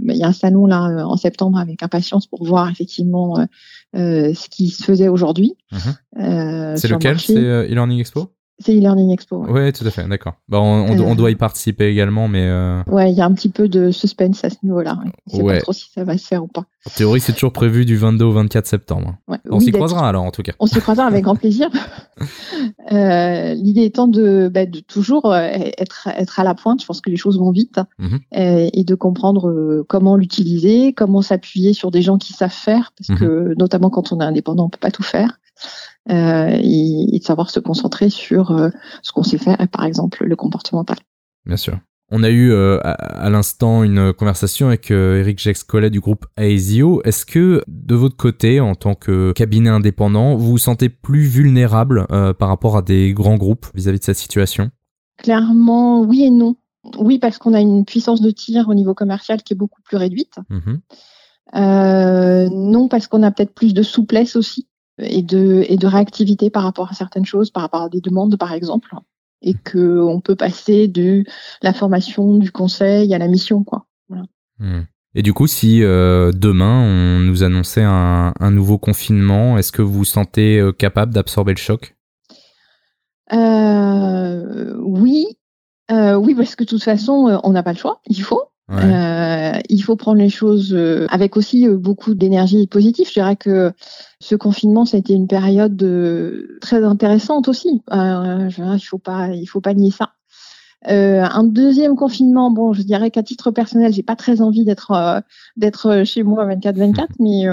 il 0.00 0.16
y 0.16 0.22
a 0.22 0.28
un 0.28 0.32
salon 0.32 0.66
là 0.66 1.04
en 1.04 1.16
septembre 1.16 1.58
avec 1.58 1.82
impatience 1.82 2.28
pour 2.28 2.44
voir 2.44 2.70
effectivement 2.70 3.44
ce 3.92 4.48
qui 4.48 4.68
se 4.68 4.84
faisait 4.84 5.08
aujourd'hui. 5.08 5.56
Mhm. 5.72 6.76
c'est 6.76 6.88
lequel? 6.88 7.18
C'est 7.18 7.34
e-learning 7.34 7.98
expo? 7.98 8.35
C'est 8.58 8.74
e-learning 8.74 9.12
expo. 9.12 9.44
Oui, 9.48 9.70
tout 9.72 9.86
à 9.86 9.90
fait, 9.90 10.08
d'accord. 10.08 10.34
Bah, 10.48 10.60
on, 10.60 11.14
doit 11.14 11.30
y 11.30 11.34
participer 11.34 11.88
également, 11.88 12.26
mais. 12.26 12.46
Euh... 12.46 12.82
Ouais, 12.86 13.12
il 13.12 13.16
y 13.16 13.20
a 13.20 13.26
un 13.26 13.32
petit 13.32 13.50
peu 13.50 13.68
de 13.68 13.90
suspense 13.90 14.44
à 14.44 14.50
ce 14.50 14.56
niveau-là. 14.62 14.98
Je 15.26 15.36
sais 15.36 15.42
pas 15.42 15.60
trop 15.60 15.72
si 15.74 15.90
ça 15.94 16.04
va 16.04 16.16
se 16.16 16.26
faire 16.26 16.42
ou 16.42 16.46
pas. 16.46 16.64
En 16.86 16.90
théorie, 16.90 17.20
c'est 17.20 17.34
toujours 17.34 17.52
prévu 17.52 17.84
du 17.84 17.96
22 17.96 18.24
au 18.24 18.32
24 18.32 18.66
septembre. 18.66 19.16
on 19.50 19.60
s'y 19.60 19.72
croisera 19.72 20.08
alors, 20.08 20.24
en 20.24 20.30
tout 20.30 20.42
cas. 20.42 20.52
On 20.58 20.66
s'y 20.66 20.80
croisera 20.80 21.06
avec 21.06 21.24
grand 21.24 21.36
plaisir. 21.36 21.68
euh, 22.92 23.54
L'idée 23.54 23.84
étant 23.84 24.08
de, 24.08 24.48
bah, 24.52 24.64
de 24.64 24.80
toujours 24.80 25.32
euh, 25.32 25.48
être, 25.78 26.08
être 26.16 26.40
à 26.40 26.44
la 26.44 26.54
pointe. 26.54 26.80
Je 26.80 26.86
pense 26.86 27.02
que 27.02 27.10
les 27.10 27.16
choses 27.16 27.38
vont 27.38 27.50
vite 27.50 27.80
mhm. 27.98 28.20
euh, 28.36 28.70
et 28.72 28.84
de 28.84 28.94
comprendre 28.94 29.84
comment 29.88 30.16
l'utiliser, 30.16 30.94
comment 30.94 31.20
s'appuyer 31.20 31.74
sur 31.74 31.90
des 31.90 32.00
gens 32.00 32.16
qui 32.16 32.32
savent 32.32 32.50
faire, 32.50 32.92
parce 32.96 33.10
mhm. 33.10 33.18
que 33.18 33.54
notamment 33.58 33.90
quand 33.90 34.12
on 34.12 34.20
est 34.20 34.24
indépendant, 34.24 34.66
on 34.66 34.70
peut 34.70 34.78
pas 34.78 34.90
tout 34.90 35.02
faire. 35.02 35.38
Euh, 36.10 36.58
et, 36.62 37.18
de 37.18 37.24
savoir 37.24 37.50
se 37.50 37.58
concentrer 37.58 38.10
sur 38.10 38.52
euh, 38.52 38.68
ce 39.02 39.10
qu'on 39.12 39.24
sait 39.24 39.38
faire, 39.38 39.56
par 39.72 39.84
exemple 39.84 40.24
le 40.24 40.36
comportemental. 40.36 40.98
Bien 41.44 41.56
sûr. 41.56 41.78
On 42.12 42.22
a 42.22 42.30
eu 42.30 42.52
euh, 42.52 42.78
à, 42.84 43.28
l'instant 43.30 43.82
une 43.82 44.12
conversation 44.12 44.68
avec 44.68 44.92
Eric 44.92 45.40
Jex-Collet 45.40 45.90
du 45.90 45.98
groupe 45.98 46.24
AESIO. 46.36 47.02
Est-ce 47.02 47.26
que 47.26 47.64
de 47.66 47.94
votre 47.96 48.16
côté, 48.16 48.60
en 48.60 48.76
tant 48.76 48.94
que 48.94 49.32
cabinet 49.32 49.70
indépendant, 49.70 50.36
vous 50.36 50.50
vous 50.50 50.58
sentez 50.58 50.88
plus 50.88 51.24
vulnérable 51.24 52.06
par 52.38 52.48
rapport 52.48 52.76
à 52.76 52.82
des 52.82 53.12
grands 53.12 53.36
groupes 53.36 53.66
vis-à-vis 53.74 53.98
de 53.98 54.04
cette 54.04 54.18
situation? 54.18 54.70
Clairement, 55.18 56.02
oui 56.02 56.22
et 56.22 56.30
non. 56.30 56.54
Oui, 56.96 57.18
parce 57.18 57.38
qu'on 57.38 57.54
a 57.54 57.60
une 57.60 57.84
puissance 57.84 58.20
de 58.20 58.30
tir 58.30 58.68
au 58.68 58.74
niveau 58.74 58.94
commercial 58.94 59.42
qui 59.42 59.54
est 59.54 59.56
beaucoup 59.56 59.82
plus 59.82 59.96
réduite. 59.96 60.36
Mmh 60.48 60.76
non, 61.54 62.88
parce 62.88 63.06
qu'on 63.06 63.22
a 63.22 63.30
peut-être 63.30 63.54
plus 63.54 63.72
de 63.72 63.82
souplesse 63.82 64.36
aussi 64.36 64.68
et 64.98 65.22
de, 65.22 65.64
et 65.68 65.76
de 65.76 65.86
réactivité 65.86 66.50
par 66.50 66.62
rapport 66.62 66.90
à 66.90 66.94
certaines 66.94 67.26
choses, 67.26 67.50
par 67.50 67.62
rapport 67.62 67.82
à 67.82 67.88
des 67.88 68.00
demandes, 68.00 68.36
par 68.36 68.52
exemple, 68.52 68.94
et 69.42 69.54
que 69.54 70.00
on 70.00 70.20
peut 70.20 70.36
passer 70.36 70.88
de 70.88 71.24
la 71.62 71.72
formation, 71.72 72.38
du 72.38 72.50
conseil 72.50 73.14
à 73.14 73.18
la 73.18 73.28
mission, 73.28 73.64
quoi. 73.64 73.86
Hmm. 74.58 74.82
Et 75.14 75.22
du 75.22 75.32
coup, 75.32 75.46
si 75.46 75.82
euh, 75.82 76.30
demain 76.32 76.80
on 76.82 77.20
nous 77.20 77.42
annonçait 77.42 77.84
un, 77.84 78.32
un 78.38 78.50
nouveau 78.50 78.78
confinement, 78.78 79.58
est-ce 79.58 79.72
que 79.72 79.82
vous 79.82 79.92
vous 79.92 80.04
sentez 80.04 80.58
euh, 80.58 80.72
capable 80.72 81.12
d'absorber 81.12 81.52
le 81.52 81.58
choc? 81.58 81.96
Euh, 83.32 84.74
Oui, 84.78 85.26
euh, 85.90 86.14
oui, 86.14 86.34
parce 86.34 86.56
que 86.56 86.64
de 86.64 86.68
toute 86.68 86.82
façon, 86.82 87.40
on 87.42 87.50
n'a 87.50 87.62
pas 87.62 87.72
le 87.72 87.78
choix. 87.78 88.00
Il 88.06 88.22
faut. 88.22 88.44
Euh, 88.72 89.52
il 89.68 89.80
faut 89.80 89.94
prendre 89.94 90.18
les 90.18 90.28
choses 90.28 90.74
euh, 90.74 91.06
avec 91.10 91.36
aussi 91.36 91.68
euh, 91.68 91.76
beaucoup 91.76 92.14
d'énergie 92.14 92.66
positive. 92.66 93.06
Je 93.06 93.12
dirais 93.12 93.36
que 93.36 93.72
ce 94.18 94.34
confinement, 94.34 94.84
ça 94.84 94.96
a 94.96 95.00
été 95.00 95.14
une 95.14 95.28
période 95.28 95.76
très 96.60 96.82
intéressante 96.84 97.48
aussi. 97.48 97.82
il 97.92 98.80
faut 98.82 98.98
pas, 98.98 99.28
il 99.28 99.46
faut 99.46 99.60
pas 99.60 99.74
nier 99.74 99.92
ça. 99.92 100.12
un 100.84 101.44
deuxième 101.44 101.96
confinement, 101.96 102.50
bon, 102.50 102.72
je 102.72 102.82
dirais 102.82 103.10
qu'à 103.10 103.22
titre 103.22 103.50
personnel, 103.52 103.92
j'ai 103.92 104.02
pas 104.02 104.16
très 104.16 104.40
envie 104.40 104.64
d'être 104.64 105.22
d'être 105.56 106.02
chez 106.04 106.24
moi 106.24 106.44
24/24, 106.46 107.06
mais 107.20 107.46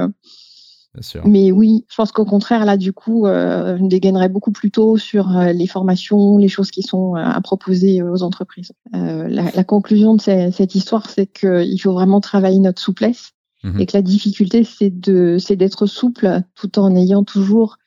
mais 1.26 1.52
oui, 1.52 1.86
je 1.90 1.96
pense 1.96 2.12
qu'au 2.12 2.26
contraire, 2.26 2.66
là, 2.66 2.78
du 2.78 2.94
coup, 2.94 3.26
euh, 3.26 3.78
je 3.78 3.86
dégainerais 3.86 4.30
beaucoup 4.30 4.52
plus 4.52 4.70
tôt 4.70 4.98
sur 4.98 5.36
euh, 5.36 5.52
les 5.52 5.66
formations, 5.66 6.38
les 6.38 6.48
choses 6.48 6.70
qui 6.70 6.84
sont 6.84 7.16
euh, 7.16 7.20
à 7.20 7.42
proposer 7.42 8.04
aux 8.04 8.22
entreprises. 8.22 8.72
Euh, 8.96 9.28
la, 9.28 9.50
la, 9.52 9.64
conclusion 9.64 10.16
de 10.16 10.22
cette 10.22 10.76
histoire, 10.76 11.10
c'est 11.10 11.26
qu'il 11.26 11.82
faut 11.82 11.94
vraiment 11.94 12.22
travailler 12.22 12.60
notre 12.60 12.82
souplesse 12.82 13.32
mhm. 13.64 13.80
et 13.80 13.86
que 13.88 13.98
la 13.98 14.04
difficulté, 14.04 14.64
c'est 14.64 14.92
de, 14.92 15.38
c'est 15.40 15.56
d'être 15.56 15.88
souple 15.88 16.42
tout 16.56 16.78
en 16.78 16.96
ayant 16.96 17.24
toujours 17.24 17.78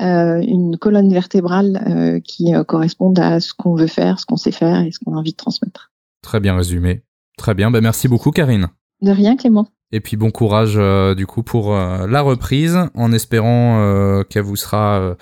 une 0.00 0.78
colonne 0.78 1.12
vertébrale 1.12 2.22
qui 2.24 2.50
corresponde 2.66 3.18
à 3.18 3.40
ce 3.40 3.52
qu'on 3.52 3.74
veut 3.74 3.86
faire, 3.86 4.18
ce 4.18 4.24
qu'on 4.24 4.38
sait 4.38 4.50
faire 4.50 4.80
et 4.80 4.90
ce 4.90 4.98
qu'on 4.98 5.14
a 5.14 5.18
envie 5.18 5.32
de 5.32 5.36
transmettre. 5.36 5.92
Très 6.22 6.40
bien 6.40 6.56
résumé. 6.56 7.02
Très 7.36 7.52
bien. 7.52 7.70
Ben, 7.70 7.82
merci 7.82 8.08
beaucoup, 8.08 8.30
Karine. 8.30 8.68
De 9.02 9.10
rien, 9.10 9.36
Clément. 9.36 9.68
Et 9.92 10.00
puis 10.00 10.16
bon 10.16 10.30
courage 10.30 10.74
euh, 10.76 11.14
du 11.14 11.26
coup 11.26 11.42
pour 11.42 11.74
euh, 11.74 12.06
la 12.06 12.22
reprise, 12.22 12.78
en 12.94 13.12
espérant 13.12 13.78
euh, 13.80 14.22
qu'elle 14.24 14.42
vous 14.42 14.56
sera 14.56 15.16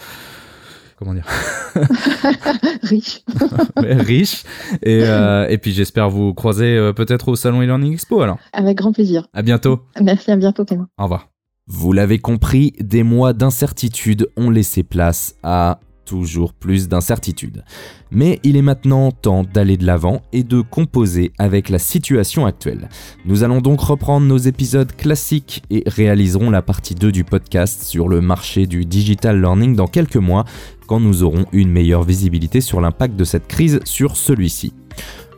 comment 0.96 1.12
dire? 1.12 1.26
Riche. 2.83 3.22
Riche. 3.76 4.44
Et, 4.83 5.00
et 5.00 5.59
puis 5.59 5.72
j'espère 5.72 6.09
vous 6.09 6.35
croiser 6.35 6.92
peut-être 6.94 7.28
au 7.28 7.37
salon 7.37 7.62
e-learning 7.62 7.94
expo 7.94 8.20
alors. 8.20 8.38
Avec 8.52 8.78
grand 8.78 8.92
plaisir. 8.92 9.26
À 9.33 9.42
bientôt. 9.42 9.80
Merci 10.00 10.30
à 10.30 10.37
bientôt 10.37 10.64
Clément. 10.64 10.87
Au 10.98 11.04
revoir. 11.04 11.28
Vous 11.66 11.92
l'avez 11.92 12.18
compris 12.18 12.72
des 12.80 13.02
mois 13.02 13.33
d'incertitude 13.33 14.28
ont 14.37 14.50
laissé 14.50 14.83
place 14.83 15.37
à 15.42 15.80
toujours 16.11 16.53
plus 16.53 16.88
d'incertitudes. 16.88 17.62
Mais 18.11 18.40
il 18.42 18.57
est 18.57 18.62
maintenant 18.62 19.12
temps 19.12 19.44
d'aller 19.44 19.77
de 19.77 19.87
l'avant 19.87 20.23
et 20.33 20.42
de 20.42 20.61
composer 20.61 21.31
avec 21.38 21.68
la 21.68 21.79
situation 21.79 22.46
actuelle. 22.46 22.88
Nous 23.27 23.44
allons 23.44 23.61
donc 23.61 23.79
reprendre 23.79 24.27
nos 24.27 24.37
épisodes 24.37 24.90
classiques 24.96 25.62
et 25.70 25.85
réaliserons 25.87 26.51
la 26.51 26.62
partie 26.62 26.96
2 26.96 27.12
du 27.12 27.23
podcast 27.23 27.85
sur 27.85 28.09
le 28.09 28.20
marché 28.20 28.66
du 28.66 28.85
digital 28.85 29.40
learning 29.40 29.77
dans 29.77 29.87
quelques 29.87 30.16
mois 30.16 30.44
quand 30.88 30.99
nous 30.99 31.23
aurons 31.23 31.46
une 31.53 31.70
meilleure 31.70 32.03
visibilité 32.03 32.61
sur 32.61 32.81
l'impact 32.81 33.14
de 33.14 33.23
cette 33.23 33.46
crise 33.46 33.79
sur 33.85 34.16
celui-ci. 34.16 34.73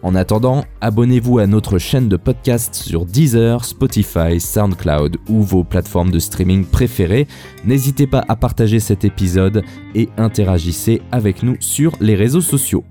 En 0.03 0.17
attendant, 0.17 0.65
abonnez-vous 0.81 1.39
à 1.39 1.47
notre 1.47 1.79
chaîne 1.79 2.09
de 2.09 2.17
podcast 2.17 2.75
sur 2.75 3.07
Deezer, 3.07 3.65
Spotify, 3.65 4.41
SoundCloud 4.41 5.19
ou 5.29 5.43
vos 5.43 5.63
plateformes 5.63 6.11
de 6.11 6.19
streaming 6.19 6.65
préférées. 6.65 7.29
N'hésitez 7.65 8.09
pas 8.09 8.25
à 8.29 8.35
partager 8.35 8.81
cet 8.81 9.05
épisode 9.05 9.63
et 9.95 10.09
interagissez 10.17 11.03
avec 11.13 11.45
nous 11.45 11.57
sur 11.61 11.93
les 12.01 12.17
réseaux 12.17 12.41
sociaux. 12.41 12.85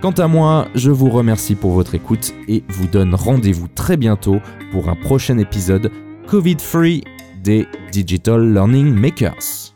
Quant 0.00 0.12
à 0.12 0.28
moi, 0.28 0.68
je 0.76 0.92
vous 0.92 1.10
remercie 1.10 1.56
pour 1.56 1.72
votre 1.72 1.96
écoute 1.96 2.32
et 2.46 2.62
vous 2.68 2.86
donne 2.86 3.14
rendez-vous 3.14 3.68
très 3.68 3.96
bientôt 3.96 4.38
pour 4.70 4.88
un 4.88 4.96
prochain 4.96 5.38
épisode 5.38 5.90
Covid-free 6.28 7.02
des 7.42 7.66
Digital 7.90 8.52
Learning 8.52 8.94
Makers. 8.94 9.73